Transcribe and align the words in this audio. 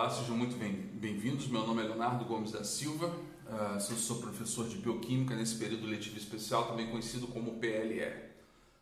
Olá, 0.00 0.08
sejam 0.08 0.34
muito 0.34 0.56
bem-vindos. 0.56 1.46
Meu 1.48 1.66
nome 1.66 1.82
é 1.82 1.84
Leonardo 1.84 2.24
Gomes 2.24 2.52
da 2.52 2.64
Silva, 2.64 3.08
uh, 3.08 3.78
sou 3.78 4.16
professor 4.16 4.66
de 4.66 4.78
Bioquímica 4.78 5.36
nesse 5.36 5.56
período 5.56 5.86
letivo 5.86 6.16
especial, 6.16 6.68
também 6.68 6.86
conhecido 6.86 7.26
como 7.26 7.58
PLE. 7.58 8.00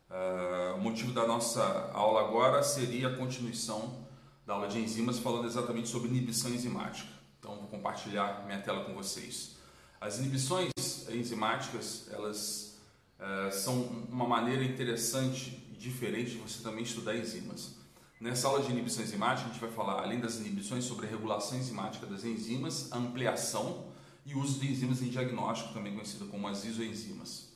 Uh, 0.09 0.77
o 0.77 0.81
motivo 0.81 1.11
da 1.11 1.27
nossa 1.27 1.91
aula 1.93 2.21
agora 2.21 2.63
seria 2.63 3.09
a 3.09 3.17
continuação 3.17 4.07
da 4.47 4.55
aula 4.55 4.69
de 4.69 4.79
enzimas, 4.79 5.19
falando 5.19 5.49
exatamente 5.49 5.89
sobre 5.89 6.09
inibição 6.09 6.53
enzimática. 6.53 7.11
Então, 7.41 7.57
vou 7.57 7.67
compartilhar 7.67 8.45
minha 8.47 8.61
tela 8.61 8.85
com 8.85 8.95
vocês. 8.95 9.57
As 10.01 10.21
inibições 10.21 10.71
enzimáticas, 11.11 12.09
elas 12.13 12.79
uh, 13.19 13.53
são 13.53 13.83
uma 14.09 14.29
maneira 14.29 14.63
interessante 14.63 15.67
e 15.73 15.77
diferente 15.77 16.31
de 16.31 16.39
você 16.39 16.63
também 16.63 16.85
estudar 16.85 17.17
enzimas. 17.17 17.77
Nessa 18.21 18.49
aula 18.49 18.63
de 18.63 18.73
inibição 18.73 19.05
enzimática, 19.05 19.49
a 19.49 19.53
gente 19.53 19.61
vai 19.61 19.71
falar, 19.71 20.03
além 20.03 20.19
das 20.19 20.39
inibições, 20.39 20.85
sobre 20.85 21.07
a 21.07 21.09
regulação 21.09 21.57
enzimática 21.57 22.05
das 22.05 22.25
enzimas, 22.25 22.91
ampliação 22.91 23.87
e 24.27 24.35
uso 24.35 24.59
de 24.59 24.73
enzimas 24.73 25.01
em 25.01 25.09
diagnóstico, 25.09 25.73
também 25.73 25.93
conhecido 25.93 26.27
como 26.27 26.49
as 26.49 26.65
isoenzimas. 26.65 27.53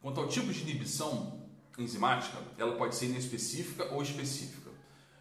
Quanto 0.00 0.18
ao 0.18 0.26
tipo 0.26 0.50
de 0.50 0.62
inibição 0.62 1.42
enzimática, 1.78 2.38
ela 2.56 2.76
pode 2.76 2.94
ser 2.96 3.06
inespecífica 3.06 3.92
ou 3.92 4.02
específica. 4.02 4.70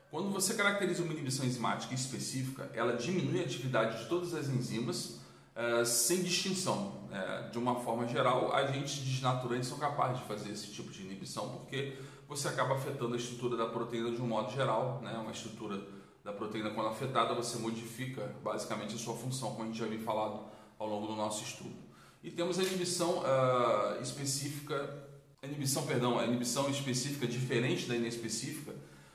Quando 0.09 0.29
você 0.29 0.53
caracteriza 0.53 1.03
uma 1.03 1.11
inibição 1.11 1.45
enzimática 1.45 1.93
específica, 1.93 2.71
ela 2.73 2.95
diminui 2.95 3.41
a 3.41 3.43
atividade 3.43 4.01
de 4.01 4.07
todas 4.07 4.33
as 4.33 4.47
enzimas 4.47 5.19
uh, 5.55 5.85
sem 5.85 6.23
distinção. 6.23 7.03
Uh, 7.11 7.51
de 7.51 7.57
uma 7.57 7.81
forma 7.81 8.07
geral, 8.07 8.55
agentes 8.55 8.99
desnaturantes 8.99 9.67
são 9.67 9.77
capazes 9.77 10.21
de 10.21 10.25
fazer 10.25 10.51
esse 10.51 10.67
tipo 10.71 10.89
de 10.89 11.01
inibição, 11.01 11.49
porque 11.49 11.97
você 12.27 12.47
acaba 12.47 12.75
afetando 12.75 13.13
a 13.13 13.17
estrutura 13.17 13.55
da 13.55 13.67
proteína 13.67 14.11
de 14.11 14.21
um 14.21 14.27
modo 14.27 14.51
geral, 14.51 15.01
né? 15.01 15.13
Uma 15.17 15.31
estrutura 15.31 15.81
da 16.23 16.33
proteína 16.33 16.71
quando 16.71 16.87
afetada, 16.87 17.35
você 17.35 17.57
modifica 17.59 18.35
basicamente 18.43 18.95
a 18.95 18.97
sua 18.97 19.15
função, 19.15 19.51
como 19.51 19.63
a 19.63 19.65
gente 19.67 19.77
já 19.77 19.85
havia 19.85 19.99
falado 19.99 20.43
ao 20.79 20.87
longo 20.87 21.05
do 21.05 21.15
nosso 21.15 21.43
estudo. 21.43 21.75
E 22.23 22.31
temos 22.31 22.57
a 22.57 22.63
inibição 22.63 23.19
uh, 23.19 24.01
específica, 24.01 25.07
a 25.39 25.45
inibição, 25.45 25.85
perdão, 25.85 26.17
a 26.17 26.25
inibição 26.25 26.67
específica 26.67 27.27
diferente 27.27 27.87
da 27.87 27.95
inespecífica. 27.95 28.73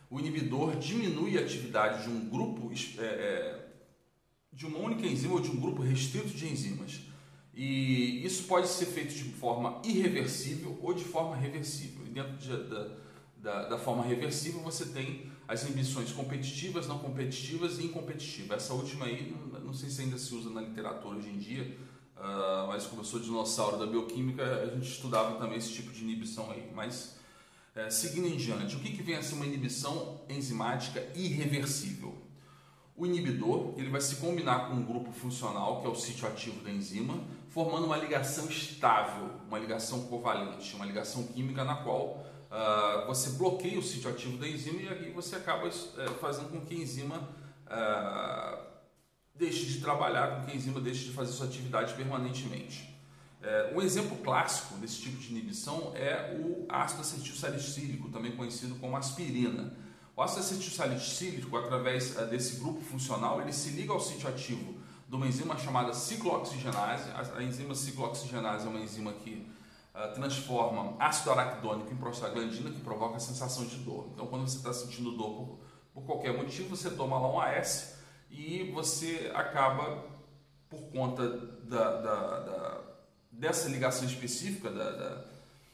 O 0.09 0.21
inibidor 0.21 0.77
diminui 0.77 1.37
a 1.37 1.41
atividade 1.41 2.05
de 2.05 2.11
um 2.11 2.29
grupo, 2.29 2.71
é, 2.99 3.03
é, 3.03 3.69
de 4.53 4.67
uma 4.67 4.79
única 4.79 5.05
enzima 5.05 5.35
ou 5.35 5.41
de 5.41 5.51
um 5.51 5.59
grupo 5.59 5.83
restrito 5.83 6.29
de 6.29 6.49
enzimas. 6.49 7.01
E 7.55 8.25
isso 8.25 8.45
pode 8.45 8.69
ser 8.69 8.87
feito 8.87 9.13
de 9.15 9.25
forma 9.25 9.81
irreversível 9.85 10.79
ou 10.81 10.95
de 10.95 11.05
forma 11.05 11.37
reversível. 11.37 12.07
E 12.07 12.11
dentro 12.11 12.37
de, 12.37 12.49
da, 12.49 12.89
da, 13.37 13.69
da, 13.71 13.79
forma 13.79 14.05
reversível 14.05 14.61
você 14.61 14.87
tem 14.87 15.31
as 15.49 15.65
inibições 15.65 16.13
competitivas, 16.13 16.87
não 16.87 16.99
competitivas 16.99 17.79
e 17.79 17.87
incompetitivas. 17.87 18.63
Essa 18.65 18.75
última 18.75 19.07
aí, 19.07 19.35
não, 19.53 19.61
não 19.61 19.75
sei 19.75 19.91
se 19.91 20.03
ainda 20.03 20.17
se 20.17 20.35
usa 20.35 20.49
na 20.51 20.61
literatura 20.61 21.17
hoje 21.17 21.29
em 21.29 21.39
dia, 21.39 21.77
uh, 22.17 22.69
mas 22.69 22.87
como 22.87 23.01
eu 23.01 23.05
sou 23.05 23.19
dinossauro 23.19 23.77
da 23.77 23.87
bioquímica, 23.87 24.45
a 24.63 24.67
gente 24.67 24.89
estudava 24.89 25.39
também 25.39 25.59
esse 25.59 25.73
tipo 25.73 25.91
de 25.91 26.03
inibição 26.03 26.51
aí. 26.53 26.71
Mas, 26.73 27.17
uh, 27.75 27.91
seguindo 27.91 28.29
em 28.29 28.37
diante, 28.37 28.77
o 28.77 28.79
que, 28.79 28.93
que 28.93 29.03
vem 29.03 29.17
a 29.17 29.23
ser 29.23 29.35
uma 29.35 29.47
inibição 29.47 30.21
enzimática 30.29 31.05
irreversível? 31.17 32.17
O 32.97 33.07
inibidor 33.07 33.73
ele 33.79 33.89
vai 33.89 34.01
se 34.01 34.17
combinar 34.17 34.69
com 34.69 34.75
um 34.75 34.85
grupo 34.85 35.11
funcional, 35.11 35.81
que 35.81 35.87
é 35.87 35.91
o 35.91 35.95
sítio 35.95 36.29
ativo 36.29 36.63
da 36.63 36.71
enzima, 36.71 37.19
formando 37.51 37.85
uma 37.85 37.97
ligação 37.97 38.47
estável, 38.47 39.29
uma 39.49 39.59
ligação 39.59 40.07
covalente, 40.07 40.75
uma 40.77 40.87
ligação 40.87 41.25
química 41.25 41.65
na 41.65 41.75
qual 41.75 42.25
uh, 42.49 43.07
você 43.07 43.31
bloqueia 43.31 43.79
o 43.79 43.83
sítio 43.83 44.09
ativo 44.09 44.39
da 44.39 44.49
enzima 44.49 44.81
e 44.81 44.89
aí 44.89 45.11
você 45.11 45.37
acaba 45.37 45.67
uh, 45.67 45.71
fazendo 46.21 46.51
com 46.51 46.61
que 46.61 46.75
a 46.75 46.79
enzima 46.79 47.17
uh, 47.67 48.65
deixe 49.35 49.67
de 49.67 49.81
trabalhar, 49.81 50.37
com 50.37 50.47
que 50.47 50.53
a 50.53 50.55
enzima 50.55 50.81
deixe 50.81 51.07
de 51.07 51.13
fazer 51.13 51.33
sua 51.33 51.47
atividade 51.47 51.95
permanentemente. 51.95 52.89
Uh, 53.43 53.79
um 53.79 53.83
exemplo 53.83 54.17
clássico 54.19 54.75
desse 54.77 55.01
tipo 55.01 55.17
de 55.17 55.31
inibição 55.31 55.93
é 55.97 56.39
o 56.39 56.67
ácido 56.69 57.01
acetil 57.01 57.35
salicílico, 57.35 58.11
também 58.11 58.37
conhecido 58.37 58.77
como 58.77 58.97
aspirina. 58.97 59.75
O 60.15 60.23
ácido 60.23 60.41
acetil 60.41 60.71
salicílico, 60.71 61.57
através 61.57 62.17
uh, 62.17 62.27
desse 62.27 62.61
grupo 62.61 62.81
funcional, 62.81 63.41
ele 63.43 63.53
se 63.53 63.71
liga 63.71 63.93
ao 63.93 63.99
sítio 63.99 64.29
ativo 64.29 64.80
de 65.11 65.17
uma 65.17 65.27
enzima 65.27 65.59
chamada 65.59 65.93
ciclooxigenase. 65.93 67.11
A, 67.37 67.43
enzima 67.43 67.75
ciclooxigenase 67.75 68.65
é 68.65 68.71
uma 68.71 68.79
enzima 68.79 69.13
que 69.13 69.45
uh, 69.93 70.15
transforma 70.15 70.95
ácido 71.01 71.33
araquidônico 71.33 71.93
em 71.93 71.97
prostaglandina, 71.97 72.71
que 72.71 72.79
provoca 72.79 73.17
a 73.17 73.21
sensação 73.21 73.65
de 73.65 73.79
dor. 73.79 74.09
Então, 74.15 74.29
quando 74.29 74.49
você 74.49 74.59
está 74.59 74.73
sentindo 74.73 75.11
dor 75.11 75.35
por, 75.35 75.59
por, 75.93 76.05
qualquer 76.05 76.37
motivo, 76.37 76.69
você 76.69 76.91
toma 76.91 77.19
lá 77.19 77.29
um 77.29 77.41
AS 77.41 77.97
e 78.31 78.71
você 78.73 79.33
acaba, 79.35 80.05
por 80.69 80.81
conta 80.93 81.29
da, 81.65 82.01
da, 82.01 82.39
da 82.39 82.81
dessa 83.33 83.69
ligação 83.69 84.07
específica 84.07 84.71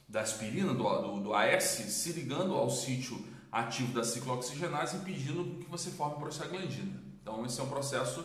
da 0.08 0.20
aspirina, 0.20 0.72
do, 0.72 0.82
do, 0.82 1.20
do 1.20 1.34
AS, 1.34 1.64
se 1.64 2.12
ligando 2.12 2.54
ao 2.54 2.70
sítio 2.70 3.22
ativo 3.52 3.92
da 3.92 4.02
ciclooxigenase 4.02 4.96
impedindo 4.96 5.58
que 5.62 5.68
você 5.68 5.90
forme 5.90 6.16
prostaglandina. 6.16 7.02
Então, 7.20 7.44
esse 7.44 7.60
é 7.60 7.62
um 7.62 7.68
processo 7.68 8.24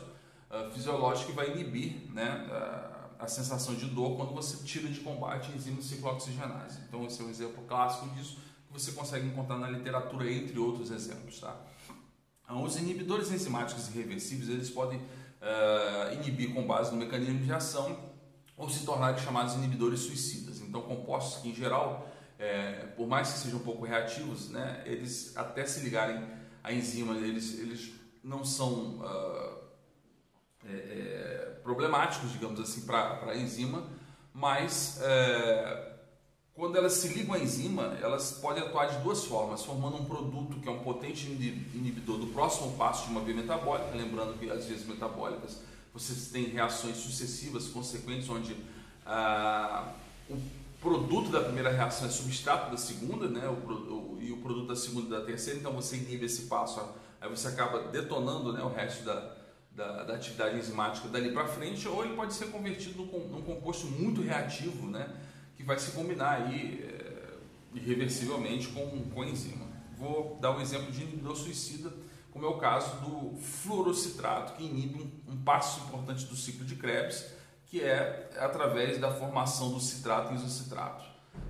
uh, 0.52 0.72
fisiológico 0.72 1.32
que 1.32 1.36
vai 1.36 1.52
inibir 1.52 2.12
né, 2.12 2.48
uh, 2.50 3.16
a 3.18 3.28
sensação 3.28 3.76
de 3.76 3.86
dor 3.86 4.18
quando 4.18 4.34
você 4.34 4.64
tira 4.64 4.88
de 4.90 5.00
combate 5.00 5.52
a 5.52 5.56
enzima 5.56 5.82
ciclooxigenase. 5.82 6.80
Então, 6.88 7.06
esse 7.06 7.22
é 7.22 7.26
um 7.26 7.30
exemplo 7.30 7.64
clássico 7.68 8.10
disso 8.16 8.38
que 8.68 8.74
você 8.74 8.92
consegue 8.92 9.28
encontrar 9.28 9.58
na 9.58 9.70
literatura, 9.70 10.32
entre 10.32 10.58
outros 10.58 10.92
exemplos. 10.92 11.40
Tá? 11.40 11.56
Então, 12.44 12.64
os 12.64 12.76
inibidores 12.78 13.32
enzimáticos 13.32 13.88
irreversíveis 13.90 14.50
eles 14.50 14.70
podem 14.70 15.00
uh, 15.00 16.14
inibir 16.14 16.54
com 16.54 16.66
base 16.66 16.92
no 16.92 16.98
mecanismo 16.98 17.40
de 17.40 17.54
ação 17.54 18.12
ou 18.58 18.70
se 18.70 18.86
tornarem 18.86 19.18
chamados 19.18 19.56
inibidores 19.56 20.02
suicidas. 20.02 20.60
Então, 20.62 20.82
compostos 20.82 21.42
que, 21.42 21.50
em 21.50 21.56
geral, 21.56 22.08
é, 22.38 22.88
por 22.98 23.08
mais 23.08 23.34
que 23.34 23.40
sejam 23.40 23.60
um 23.60 23.64
pouco 23.64 23.86
reativos, 23.86 24.50
né, 24.50 24.84
eles 24.86 25.36
até 25.38 25.66
se 25.66 25.82
ligarem 25.82 26.24
à 26.64 26.74
enzima, 26.74 27.16
eles, 27.16 27.60
eles 27.60 27.92
não 28.24 28.44
são 28.44 29.00
uh, 29.00 29.61
é, 30.70 30.74
é, 30.74 31.60
problemáticos, 31.64 32.32
digamos 32.32 32.60
assim, 32.60 32.82
para 32.82 33.20
a 33.26 33.38
enzima, 33.38 33.84
mas 34.34 35.00
é, 35.02 35.92
quando 36.54 36.78
elas 36.78 36.94
se 36.94 37.08
ligam 37.10 37.34
à 37.34 37.40
enzima, 37.40 37.98
elas 38.02 38.34
podem 38.34 38.64
atuar 38.64 38.88
de 38.88 38.98
duas 39.00 39.26
formas, 39.26 39.64
formando 39.64 39.98
um 39.98 40.06
produto 40.06 40.60
que 40.60 40.68
é 40.68 40.72
um 40.72 40.80
potente 40.80 41.26
inibidor 41.28 42.18
do 42.18 42.28
próximo 42.28 42.74
passo 42.78 43.06
de 43.06 43.12
uma 43.12 43.22
via 43.22 43.36
metabólica, 43.36 43.96
lembrando 43.96 44.38
que 44.38 44.50
as 44.50 44.66
vias 44.66 44.86
metabólicas 44.86 45.60
vocês 45.94 46.30
têm 46.30 46.46
reações 46.46 46.98
sucessivas, 46.98 47.68
consequentes, 47.68 48.30
onde 48.30 48.56
ah, 49.06 49.94
o 50.30 50.38
produto 50.80 51.30
da 51.30 51.42
primeira 51.42 51.70
reação 51.70 52.08
é 52.08 52.10
substrato 52.10 52.72
da 52.72 52.78
segunda, 52.78 53.28
né? 53.28 53.48
O, 53.48 53.72
o, 53.72 54.18
e 54.22 54.32
o 54.32 54.38
produto 54.38 54.68
da 54.68 54.76
segunda 54.76 55.08
e 55.08 55.20
da 55.20 55.26
terceira, 55.26 55.60
então 55.60 55.74
você 55.74 55.98
inibe 55.98 56.26
esse 56.26 56.44
passo, 56.44 56.82
aí 57.20 57.30
você 57.30 57.48
acaba 57.50 57.84
detonando 57.90 58.54
né, 58.54 58.62
o 58.64 58.70
resto 58.70 59.04
da, 59.04 59.36
da, 59.72 60.04
da 60.04 60.16
atividade 60.16 60.58
enzimática 60.58 61.08
dali 61.08 61.32
para 61.32 61.48
frente, 61.48 61.88
ou 61.88 62.04
ele 62.04 62.16
pode 62.16 62.34
ser 62.34 62.48
convertido 62.48 63.04
num, 63.04 63.28
num, 63.30 63.42
composto 63.42 63.88
muito 63.88 64.22
reativo, 64.22 64.88
né? 64.88 65.10
Que 65.56 65.64
vai 65.64 65.80
se 65.80 65.92
combinar 65.92 66.42
aí 66.42 66.84
é, 66.84 67.34
irreversivelmente 67.74 68.68
com, 68.70 69.10
com 69.10 69.22
a 69.22 69.26
enzima. 69.26 69.66
Vou 69.98 70.38
dar 70.42 70.52
um 70.52 70.62
exemplo 70.62 70.92
de 70.92 71.04
inibidor 71.04 71.36
suicida, 71.36 71.92
como 72.32 72.46
é 72.46 72.50
o 72.50 72.58
caso 72.58 72.96
do 73.02 73.38
fluorocitrato, 73.38 74.54
que 74.54 74.64
inibe 74.64 75.02
um, 75.28 75.34
um 75.34 75.44
passo 75.44 75.82
importante 75.86 76.26
do 76.26 76.36
ciclo 76.36 76.66
de 76.66 76.76
Krebs, 76.76 77.26
que 77.68 77.82
é 77.82 78.30
através 78.38 79.00
da 79.00 79.12
formação 79.12 79.72
do 79.72 79.80
citrato 79.80 80.34
e 80.34 80.36
isocitrato. 80.36 81.06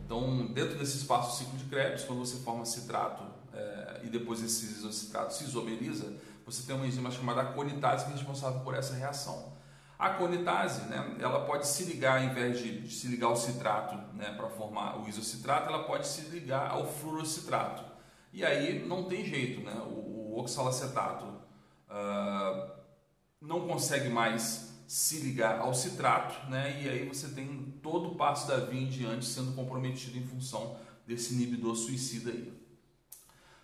Então, 0.05 0.45
dentro 0.47 0.77
desse 0.77 0.97
espaço 0.97 1.37
ciclo 1.37 1.57
de 1.57 1.65
Krebs, 1.65 2.03
quando 2.03 2.19
você 2.19 2.37
forma 2.43 2.65
citrato 2.65 3.23
é, 3.53 4.01
e 4.03 4.09
depois 4.09 4.43
esse 4.43 4.65
isocitrato 4.65 5.33
se 5.33 5.45
isomeriza, 5.45 6.13
você 6.45 6.65
tem 6.65 6.75
uma 6.75 6.85
enzima 6.85 7.11
chamada 7.11 7.43
conitase 7.45 8.05
que 8.05 8.11
é 8.11 8.15
responsável 8.15 8.61
por 8.61 8.73
essa 8.75 8.93
reação. 8.93 9.53
A 9.97 10.09
conitase, 10.09 10.89
né, 10.89 11.15
ela 11.19 11.45
pode 11.45 11.67
se 11.67 11.83
ligar, 11.83 12.19
ao 12.19 12.23
invés 12.27 12.59
de, 12.59 12.91
se 12.91 13.07
ligar 13.07 13.27
ao 13.27 13.35
citrato 13.35 13.95
né, 14.15 14.33
para 14.35 14.49
formar 14.49 14.99
o 14.99 15.07
isocitrato, 15.07 15.69
ela 15.69 15.83
pode 15.83 16.07
se 16.07 16.21
ligar 16.21 16.71
ao 16.71 16.87
fluorocitrato. 16.87 17.83
E 18.33 18.43
aí 18.43 18.85
não 18.87 19.03
tem 19.03 19.23
jeito, 19.23 19.61
né? 19.61 19.73
o, 19.85 20.33
o 20.33 20.39
oxalacetato 20.39 21.25
uh, 21.25 22.71
não 23.39 23.67
consegue 23.67 24.09
mais 24.09 24.71
se 24.87 25.19
ligar 25.19 25.59
ao 25.59 25.73
citrato, 25.73 26.49
né? 26.49 26.81
E 26.81 26.89
aí 26.89 27.07
você 27.07 27.29
tem 27.29 27.79
todo 27.81 28.09
o 28.09 28.15
passo 28.15 28.47
da 28.47 28.57
via 28.57 28.81
em 28.81 28.89
diante 28.89 29.25
sendo 29.25 29.53
comprometido 29.53 30.17
em 30.17 30.25
função 30.25 30.77
desse 31.07 31.33
inibidor 31.33 31.75
suicida 31.75 32.29
aí. 32.29 32.60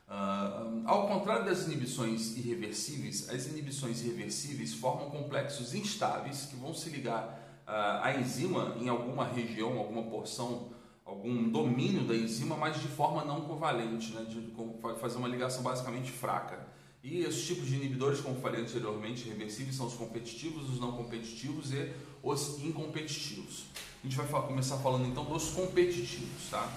Uh, 0.08 0.84
ao 0.86 1.06
contrário 1.06 1.44
das 1.44 1.66
inibições 1.66 2.38
irreversíveis, 2.38 3.30
as 3.30 3.48
inibições 3.48 4.02
irreversíveis 4.02 4.74
formam 4.74 5.10
complexos 5.10 5.74
instáveis 5.74 6.46
que 6.46 6.56
vão 6.56 6.74
se 6.74 6.90
ligar 6.90 7.26
uh, 7.68 8.04
à 8.04 8.16
enzima 8.18 8.78
em 8.80 8.88
alguma 8.88 9.26
região, 9.26 9.78
alguma 9.78 10.04
porção, 10.04 10.70
algum 11.04 11.50
domínio 11.50 12.06
da 12.06 12.16
enzima, 12.16 12.56
mas 12.56 12.80
de 12.80 12.88
forma 12.88 13.26
não 13.26 13.42
covalente, 13.42 14.14
né? 14.14 14.24
de 14.24 14.54
fazer 15.00 15.18
uma 15.18 15.28
ligação 15.28 15.62
basicamente 15.62 16.10
fraca. 16.10 16.66
E 17.04 17.20
esses 17.20 17.46
tipos 17.46 17.68
de 17.68 17.76
inibidores, 17.76 18.22
como 18.22 18.40
falei 18.40 18.62
anteriormente, 18.62 19.28
reversíveis 19.28 19.76
são 19.76 19.88
os 19.88 19.94
competitivos, 19.94 20.70
os 20.70 20.80
não 20.80 20.94
competitivos 20.94 21.72
e 21.74 21.94
os 22.24 22.60
incompetitivos. 22.64 23.66
A 24.04 24.08
gente 24.08 24.18
vai 24.18 24.28
começar 24.44 24.78
falando 24.78 25.06
então 25.06 25.26
dos 25.26 25.50
competitivos, 25.50 26.50
tá? 26.50 26.70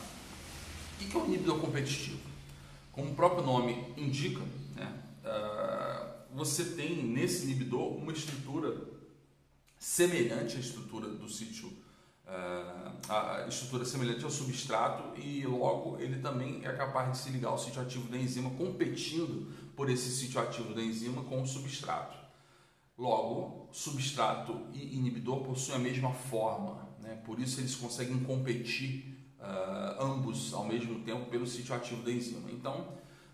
O 1.01 1.05
que 1.05 1.17
é 1.17 1.21
um 1.21 1.27
inibidor 1.27 1.59
competitivo? 1.59 2.30
Como 2.93 3.13
o 3.13 3.15
próprio 3.15 3.45
nome 3.45 3.95
indica, 3.97 4.41
né, 4.75 5.03
uh, 5.25 6.35
você 6.35 6.65
tem 6.65 7.03
nesse 7.03 7.45
inibidor 7.45 7.97
uma 7.97 8.13
estrutura 8.13 8.77
semelhante 9.79 10.57
à 10.57 10.61
estrutura 10.61 11.09
do 11.09 11.29
sítio, 11.29 11.69
uh, 11.69 12.91
a 13.09 13.47
estrutura 13.49 13.85
semelhante 13.85 14.25
ao 14.25 14.31
substrato 14.31 15.19
e 15.21 15.47
logo 15.47 15.99
ele 15.99 16.21
também 16.21 16.65
é 16.65 16.73
capaz 16.73 17.13
de 17.13 17.19
se 17.19 17.31
ligar 17.31 17.51
ao 17.51 17.59
sítio 17.59 17.81
ativo 17.81 18.09
da 18.09 18.19
enzima, 18.19 18.51
competindo 18.51 19.53
por 19.77 19.89
esse 19.89 20.11
sítio 20.11 20.41
ativo 20.41 20.75
da 20.75 20.83
enzima 20.83 21.23
com 21.25 21.43
o 21.43 21.47
substrato. 21.47 22.19
Logo, 22.99 23.69
substrato 23.73 24.67
e 24.75 24.97
inibidor 24.97 25.43
possuem 25.43 25.77
a 25.77 25.81
mesma 25.81 26.13
forma, 26.13 26.87
né? 27.01 27.15
por 27.25 27.39
isso 27.41 27.61
eles 27.61 27.75
conseguem 27.75 28.19
competir 28.25 29.20
uh, 29.41 30.03
ambos 30.03 30.53
ao 30.53 30.65
mesmo 30.65 31.01
tempo 31.01 31.27
pelo 31.31 31.47
sítio 31.47 31.75
ativo 31.75 32.03
da 32.03 32.13
enzima. 32.13 32.51
Então, 32.51 32.89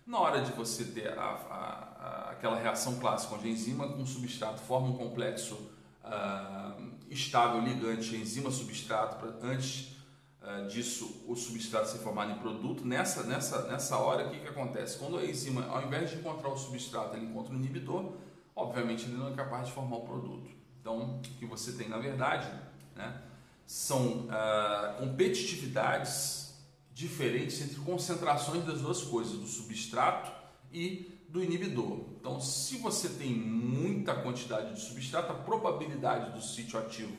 na 0.05 0.19
hora 0.19 0.41
de 0.41 0.51
você 0.53 0.85
ter 0.85 1.17
a, 1.17 1.21
a, 1.21 1.57
a, 1.99 2.31
aquela 2.31 2.57
reação 2.57 2.97
clássica 2.97 3.35
onde 3.35 3.47
a 3.47 3.51
enzima 3.51 3.87
com 3.89 4.05
substrato 4.05 4.61
forma 4.61 4.87
um 4.87 4.97
complexo 4.97 5.55
uh, 6.03 6.91
estável 7.09 7.61
ligante 7.61 8.15
enzima-substrato, 8.15 9.25
antes 9.43 9.97
uh, 10.41 10.65
disso 10.67 11.25
o 11.27 11.35
substrato 11.35 11.89
ser 11.89 11.97
formado 11.99 12.31
em 12.31 12.35
produto, 12.35 12.85
nessa, 12.85 13.23
nessa, 13.23 13.63
nessa 13.67 13.97
hora 13.97 14.27
o 14.27 14.31
que, 14.31 14.39
que 14.39 14.47
acontece? 14.47 14.97
Quando 14.97 15.17
a 15.17 15.25
enzima, 15.25 15.65
ao 15.67 15.83
invés 15.83 16.09
de 16.09 16.17
encontrar 16.17 16.49
o 16.49 16.57
substrato, 16.57 17.15
ele 17.15 17.25
encontra 17.25 17.53
o 17.53 17.57
inibidor, 17.57 18.13
obviamente 18.55 19.05
ele 19.05 19.17
não 19.17 19.29
é 19.29 19.33
capaz 19.33 19.67
de 19.67 19.73
formar 19.73 19.97
o 19.97 20.05
produto. 20.05 20.49
Então, 20.79 21.17
o 21.17 21.19
que 21.19 21.45
você 21.45 21.73
tem 21.73 21.89
na 21.89 21.97
verdade 21.97 22.49
né, 22.95 23.21
são 23.67 24.27
uh, 24.27 24.97
competitividades 24.97 26.55
diferentes 26.93 27.61
entre 27.61 27.75
concentrações 27.81 28.65
das 28.65 28.81
duas 28.81 29.03
coisas, 29.03 29.37
do 29.37 29.45
substrato 29.45 30.31
e 30.71 31.21
do 31.27 31.43
inibidor. 31.43 32.05
Então, 32.17 32.39
se 32.39 32.77
você 32.77 33.09
tem 33.09 33.33
muita 33.35 34.15
quantidade 34.15 34.73
de 34.73 34.81
substrato, 34.81 35.33
a 35.33 35.35
probabilidade 35.35 36.31
do 36.31 36.41
sítio 36.41 36.79
ativo 36.79 37.11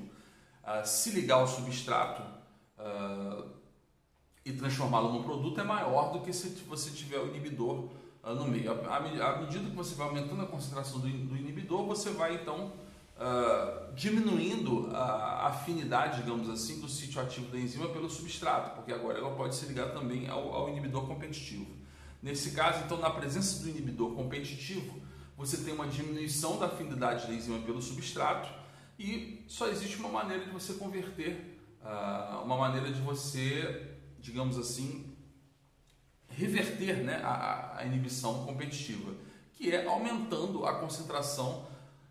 uh, 0.64 0.86
se 0.86 1.10
ligar 1.10 1.36
ao 1.36 1.46
substrato 1.46 2.22
uh, 2.78 3.50
e 4.42 4.50
transformá-lo 4.54 5.12
num 5.12 5.22
produto 5.22 5.60
é 5.60 5.64
maior 5.64 6.12
do 6.12 6.20
que 6.20 6.32
se 6.32 6.48
você 6.64 6.90
tiver 6.90 7.18
o 7.18 7.28
inibidor 7.28 7.90
no 8.24 8.48
meio. 8.48 8.72
À 8.90 9.00
medida 9.00 9.68
que 9.68 9.76
você 9.76 9.94
vai 9.94 10.08
aumentando 10.08 10.42
a 10.42 10.46
concentração 10.46 10.98
do 10.98 11.08
inibidor, 11.08 11.84
você 11.84 12.10
vai 12.10 12.36
então 12.36 12.72
uh, 13.18 13.92
diminuindo 13.94 14.90
a 14.94 15.48
afinidade, 15.48 16.22
digamos 16.22 16.48
assim, 16.48 16.80
do 16.80 16.88
sítio 16.88 17.20
ativo 17.20 17.50
da 17.50 17.58
enzima 17.58 17.88
pelo 17.88 18.08
substrato, 18.08 18.76
porque 18.76 18.92
agora 18.92 19.18
ela 19.18 19.34
pode 19.34 19.54
se 19.54 19.66
ligar 19.66 19.92
também 19.92 20.28
ao, 20.28 20.52
ao 20.54 20.68
inibidor 20.68 21.06
competitivo. 21.06 21.66
Nesse 22.22 22.52
caso, 22.52 22.84
então, 22.84 22.98
na 22.98 23.10
presença 23.10 23.62
do 23.62 23.68
inibidor 23.68 24.14
competitivo, 24.14 25.00
você 25.36 25.58
tem 25.58 25.74
uma 25.74 25.86
diminuição 25.86 26.58
da 26.58 26.66
afinidade 26.66 27.26
da 27.26 27.32
enzima 27.32 27.60
pelo 27.60 27.80
substrato 27.80 28.48
e 28.98 29.44
só 29.46 29.68
existe 29.68 29.96
uma 29.98 30.08
maneira 30.08 30.44
de 30.44 30.50
você 30.50 30.74
converter, 30.74 31.60
uh, 31.80 32.42
uma 32.42 32.56
maneira 32.56 32.90
de 32.90 33.00
você, 33.00 33.94
digamos 34.18 34.58
assim, 34.58 35.16
reverter 36.28 37.04
né, 37.04 37.20
a, 37.22 37.78
a 37.78 37.84
inibição 37.84 38.44
competitiva, 38.44 39.12
que 39.52 39.70
é 39.70 39.86
aumentando 39.86 40.66
a 40.66 40.74
concentração 40.74 41.67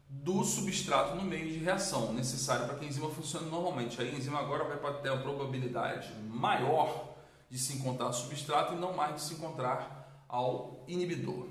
do 0.10 0.44
substrato 0.44 1.16
no 1.16 1.24
meio 1.24 1.48
de 1.48 1.58
reação, 1.58 2.14
necessário 2.14 2.66
para 2.66 2.76
que 2.76 2.86
a 2.86 2.88
enzima 2.88 3.10
funcione 3.10 3.50
normalmente. 3.50 4.02
A 4.02 4.06
enzima 4.06 4.40
agora 4.40 4.64
vai 4.64 5.02
ter 5.02 5.10
a 5.10 5.18
probabilidade 5.18 6.14
maior 6.30 7.16
de 7.50 7.58
se 7.58 7.78
encontrar 7.78 8.12
substrato 8.14 8.74
e 8.74 8.78
não 8.78 8.94
mais 8.94 9.16
de 9.16 9.22
se 9.22 9.34
encontrar 9.34 10.26
ao 10.28 10.84
inibidor. 10.88 11.48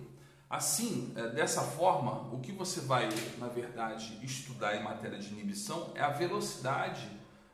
Assim, 0.49 1.13
é, 1.17 1.29
dessa 1.29 1.61
forma, 1.61 2.33
o 2.33 2.41
que 2.41 2.53
você 2.53 2.81
vai, 2.81 3.09
na 3.39 3.49
verdade, 3.49 4.19
estudar 4.23 4.77
em 4.77 4.83
matéria 4.83 5.19
de 5.19 5.29
inibição 5.29 5.93
é 5.95 6.01
a 6.01 6.11
velocidade 6.11 7.09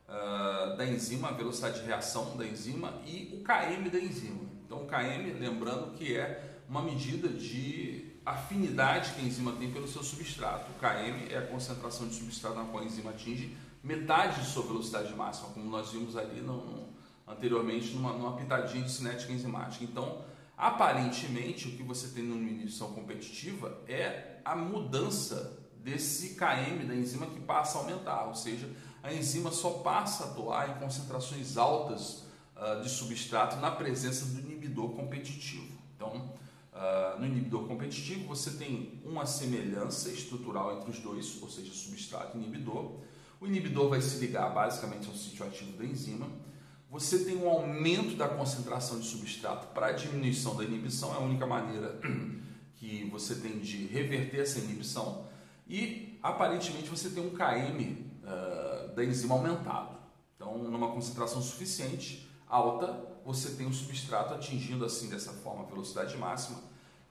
uh, 0.07 0.77
da 0.77 0.85
enzima, 0.85 1.29
a 1.29 1.33
velocidade 1.33 1.81
de 1.81 1.87
reação 1.87 2.37
da 2.37 2.47
enzima 2.47 3.01
e 3.07 3.31
o 3.35 3.43
KM 3.43 3.89
da 3.89 3.99
enzima. 3.99 4.43
Então, 4.67 4.83
o 4.83 4.87
KM, 4.87 5.33
lembrando 5.39 5.95
que 5.95 6.17
é 6.17 6.61
uma 6.69 6.83
medida 6.83 7.29
de 7.29 8.12
afinidade 8.25 9.13
que 9.13 9.21
a 9.21 9.25
enzima 9.25 9.53
tem 9.53 9.71
pelo 9.71 9.89
seu 9.89 10.03
substrato. 10.03 10.71
O 10.71 10.75
Km 10.75 11.31
é 11.31 11.39
a 11.39 11.47
concentração 11.47 12.07
de 12.07 12.15
substrato 12.15 12.57
na 12.57 12.65
qual 12.65 12.83
a 12.83 12.87
enzima 12.87 13.11
atinge 13.11 13.57
metade 13.83 14.41
de 14.41 14.47
sua 14.47 14.63
velocidade 14.63 15.13
máxima, 15.15 15.49
como 15.49 15.69
nós 15.69 15.91
vimos 15.91 16.17
ali 16.17 16.41
no, 16.41 16.65
no, 16.65 16.89
anteriormente 17.27 17.93
numa, 17.95 18.13
numa 18.13 18.37
pitadinha 18.37 18.85
de 18.85 18.93
cinética 18.93 19.33
enzimática. 19.33 19.85
Então, 19.85 20.25
aparentemente, 20.57 21.69
o 21.69 21.73
que 21.73 21.83
você 21.83 22.09
tem 22.09 22.23
numa 22.23 22.49
inibição 22.49 22.93
competitiva 22.93 23.81
é 23.89 24.39
a 24.45 24.55
mudança 24.55 25.59
desse 25.77 26.37
Km 26.37 26.87
da 26.87 26.95
enzima 26.95 27.27
que 27.27 27.41
passa 27.41 27.79
a 27.79 27.81
aumentar, 27.81 28.27
ou 28.27 28.35
seja, 28.35 28.71
a 29.03 29.13
enzima 29.13 29.51
só 29.51 29.71
passa 29.71 30.25
a 30.25 30.27
atuar 30.29 30.71
em 30.71 30.75
concentrações 30.81 31.57
altas 31.57 32.25
uh, 32.57 32.81
de 32.83 32.89
substrato 32.89 33.57
na 33.57 33.73
presença 33.73 34.27
do 34.27 34.39
inibidor 34.39 34.91
competitivo. 34.91 35.77
Então, 35.97 36.33
Uh, 36.73 37.21
no 37.21 37.27
inibidor 37.27 37.67
competitivo, 37.69 38.27
você 38.27 38.53
tem 38.53 38.99
uma 39.05 39.27
semelhança 39.27 40.09
estrutural 40.09 40.79
entre 40.79 40.91
os 40.91 40.99
dois, 41.01 41.43
ou 41.43 41.51
seja, 41.51 41.71
substrato 41.71 42.37
e 42.37 42.41
inibidor. 42.41 43.01
O 43.39 43.47
inibidor 43.47 43.91
vai 43.91 44.01
se 44.01 44.19
ligar 44.19 44.49
basicamente 44.55 45.07
ao 45.07 45.15
sítio 45.15 45.45
ativo 45.45 45.77
da 45.77 45.85
enzima. 45.85 46.27
Você 46.91 47.25
tem 47.25 47.37
um 47.37 47.49
aumento 47.49 48.17
da 48.17 48.27
concentração 48.27 49.01
de 49.01 49.07
substrato 49.07 49.67
para 49.75 49.93
diminuição 49.93 50.57
da 50.57 50.65
inibição, 50.65 51.13
é 51.13 51.17
a 51.17 51.21
única 51.21 51.47
maneira 51.47 52.01
que 52.77 53.05
você 53.11 53.35
tem 53.35 53.59
de 53.59 53.87
reverter 53.87 54.41
essa 54.41 54.59
inibição. 54.59 55.27
E 55.69 56.19
aparentemente 56.23 56.89
você 56.89 57.11
tem 57.11 57.27
um 57.27 57.31
KM 57.31 57.81
uh, 58.23 58.95
da 58.95 59.05
enzima 59.05 59.35
aumentado. 59.35 59.97
Então, 60.37 60.57
numa 60.59 60.89
concentração 60.89 61.43
suficiente, 61.43 62.29
alta, 62.49 63.12
você 63.25 63.51
tem 63.51 63.67
o 63.67 63.73
substrato 63.73 64.35
atingindo 64.35 64.85
assim 64.85 65.09
dessa 65.09 65.33
forma 65.33 65.63
a 65.63 65.67
velocidade 65.67 66.17
máxima, 66.17 66.59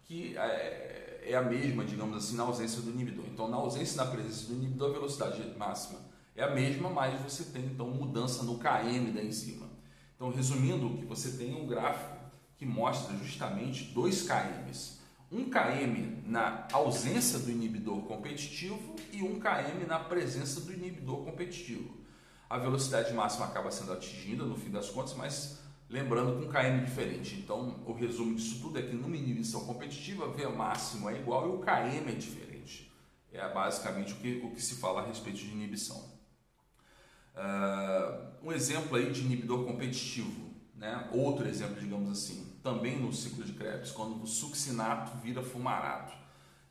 que 0.03 0.37
é, 0.37 1.21
é, 1.23 1.35
a 1.35 1.41
mesma, 1.41 1.85
digamos 1.85 2.17
assim, 2.17 2.35
na 2.35 2.43
ausência 2.43 2.81
do 2.81 2.89
inibidor. 2.89 3.25
Então, 3.31 3.47
na 3.47 3.57
ausência 3.57 3.93
e 3.93 3.97
na 3.97 4.05
presença 4.05 4.47
do 4.47 4.53
inibidor, 4.53 4.89
a 4.89 4.93
velocidade 4.93 5.41
máxima 5.57 5.99
é 6.35 6.43
a 6.43 6.49
mesma, 6.49 6.89
mas 6.89 7.21
você 7.21 7.45
tem 7.45 7.65
então 7.65 7.89
mudança 7.89 8.43
no 8.43 8.57
KM 8.57 9.11
da 9.13 9.23
enzima. 9.23 9.69
Então, 10.15 10.31
resumindo, 10.31 10.97
que 10.97 11.05
você 11.05 11.31
tem 11.31 11.55
um 11.55 11.65
gráfico 11.65 12.17
que 12.57 12.65
mostra 12.65 13.15
justamente 13.17 13.85
dois 13.85 14.23
KMs. 14.23 14.99
Um 15.31 15.49
KM 15.49 16.23
na 16.25 16.67
ausência 16.73 17.39
do 17.39 17.49
inibidor 17.49 18.01
competitivo 18.01 18.95
e 19.11 19.23
um 19.23 19.39
KM 19.39 19.85
na 19.87 19.97
presença 19.97 20.61
do 20.61 20.73
inibidor 20.73 21.23
competitivo. 21.23 22.01
A 22.49 22.57
velocidade 22.57 23.13
máxima 23.13 23.45
acaba 23.45 23.71
sendo 23.71 23.93
atingida 23.93 24.43
no 24.43 24.57
fim 24.57 24.69
das 24.69 24.89
contas, 24.89 25.13
mas 25.13 25.61
lembrando 25.91 26.39
com 26.39 26.45
um 26.45 26.49
KM 26.49 26.83
diferente. 26.85 27.35
Então, 27.35 27.83
o 27.85 27.91
resumo 27.91 28.33
disso 28.33 28.61
tudo 28.61 28.79
é 28.79 28.81
que 28.81 28.95
numa 28.95 29.15
inibição 29.15 29.65
competitiva, 29.65 30.29
V 30.29 30.47
máximo 30.47 31.09
é 31.09 31.19
igual 31.19 31.47
e 31.47 31.55
o 31.55 31.59
KM 31.59 32.09
é 32.09 32.15
diferente. 32.15 32.91
É 33.31 33.47
basicamente 33.53 34.13
o 34.13 34.15
que, 34.15 34.41
o 34.43 34.51
que 34.51 34.61
se 34.61 34.75
fala 34.75 35.01
a 35.01 35.05
respeito 35.05 35.39
de 35.39 35.51
inibição. 35.51 36.09
Uh, 37.35 38.47
um 38.47 38.51
exemplo 38.51 38.97
aí 38.97 39.11
de 39.11 39.21
inibidor 39.21 39.65
competitivo, 39.65 40.49
né? 40.75 41.09
outro 41.11 41.47
exemplo, 41.47 41.79
digamos 41.79 42.09
assim, 42.09 42.57
também 42.63 42.99
no 42.99 43.13
ciclo 43.13 43.43
de 43.43 43.53
Krebs, 43.53 43.91
quando 43.91 44.21
o 44.21 44.27
succinato 44.27 45.17
vira 45.19 45.43
fumarato. 45.43 46.13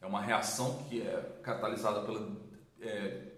É 0.00 0.06
uma 0.06 0.20
reação 0.20 0.84
que 0.88 1.02
é 1.02 1.40
catalisada 1.42 2.02
pela 2.02 2.36
é, 2.80 3.32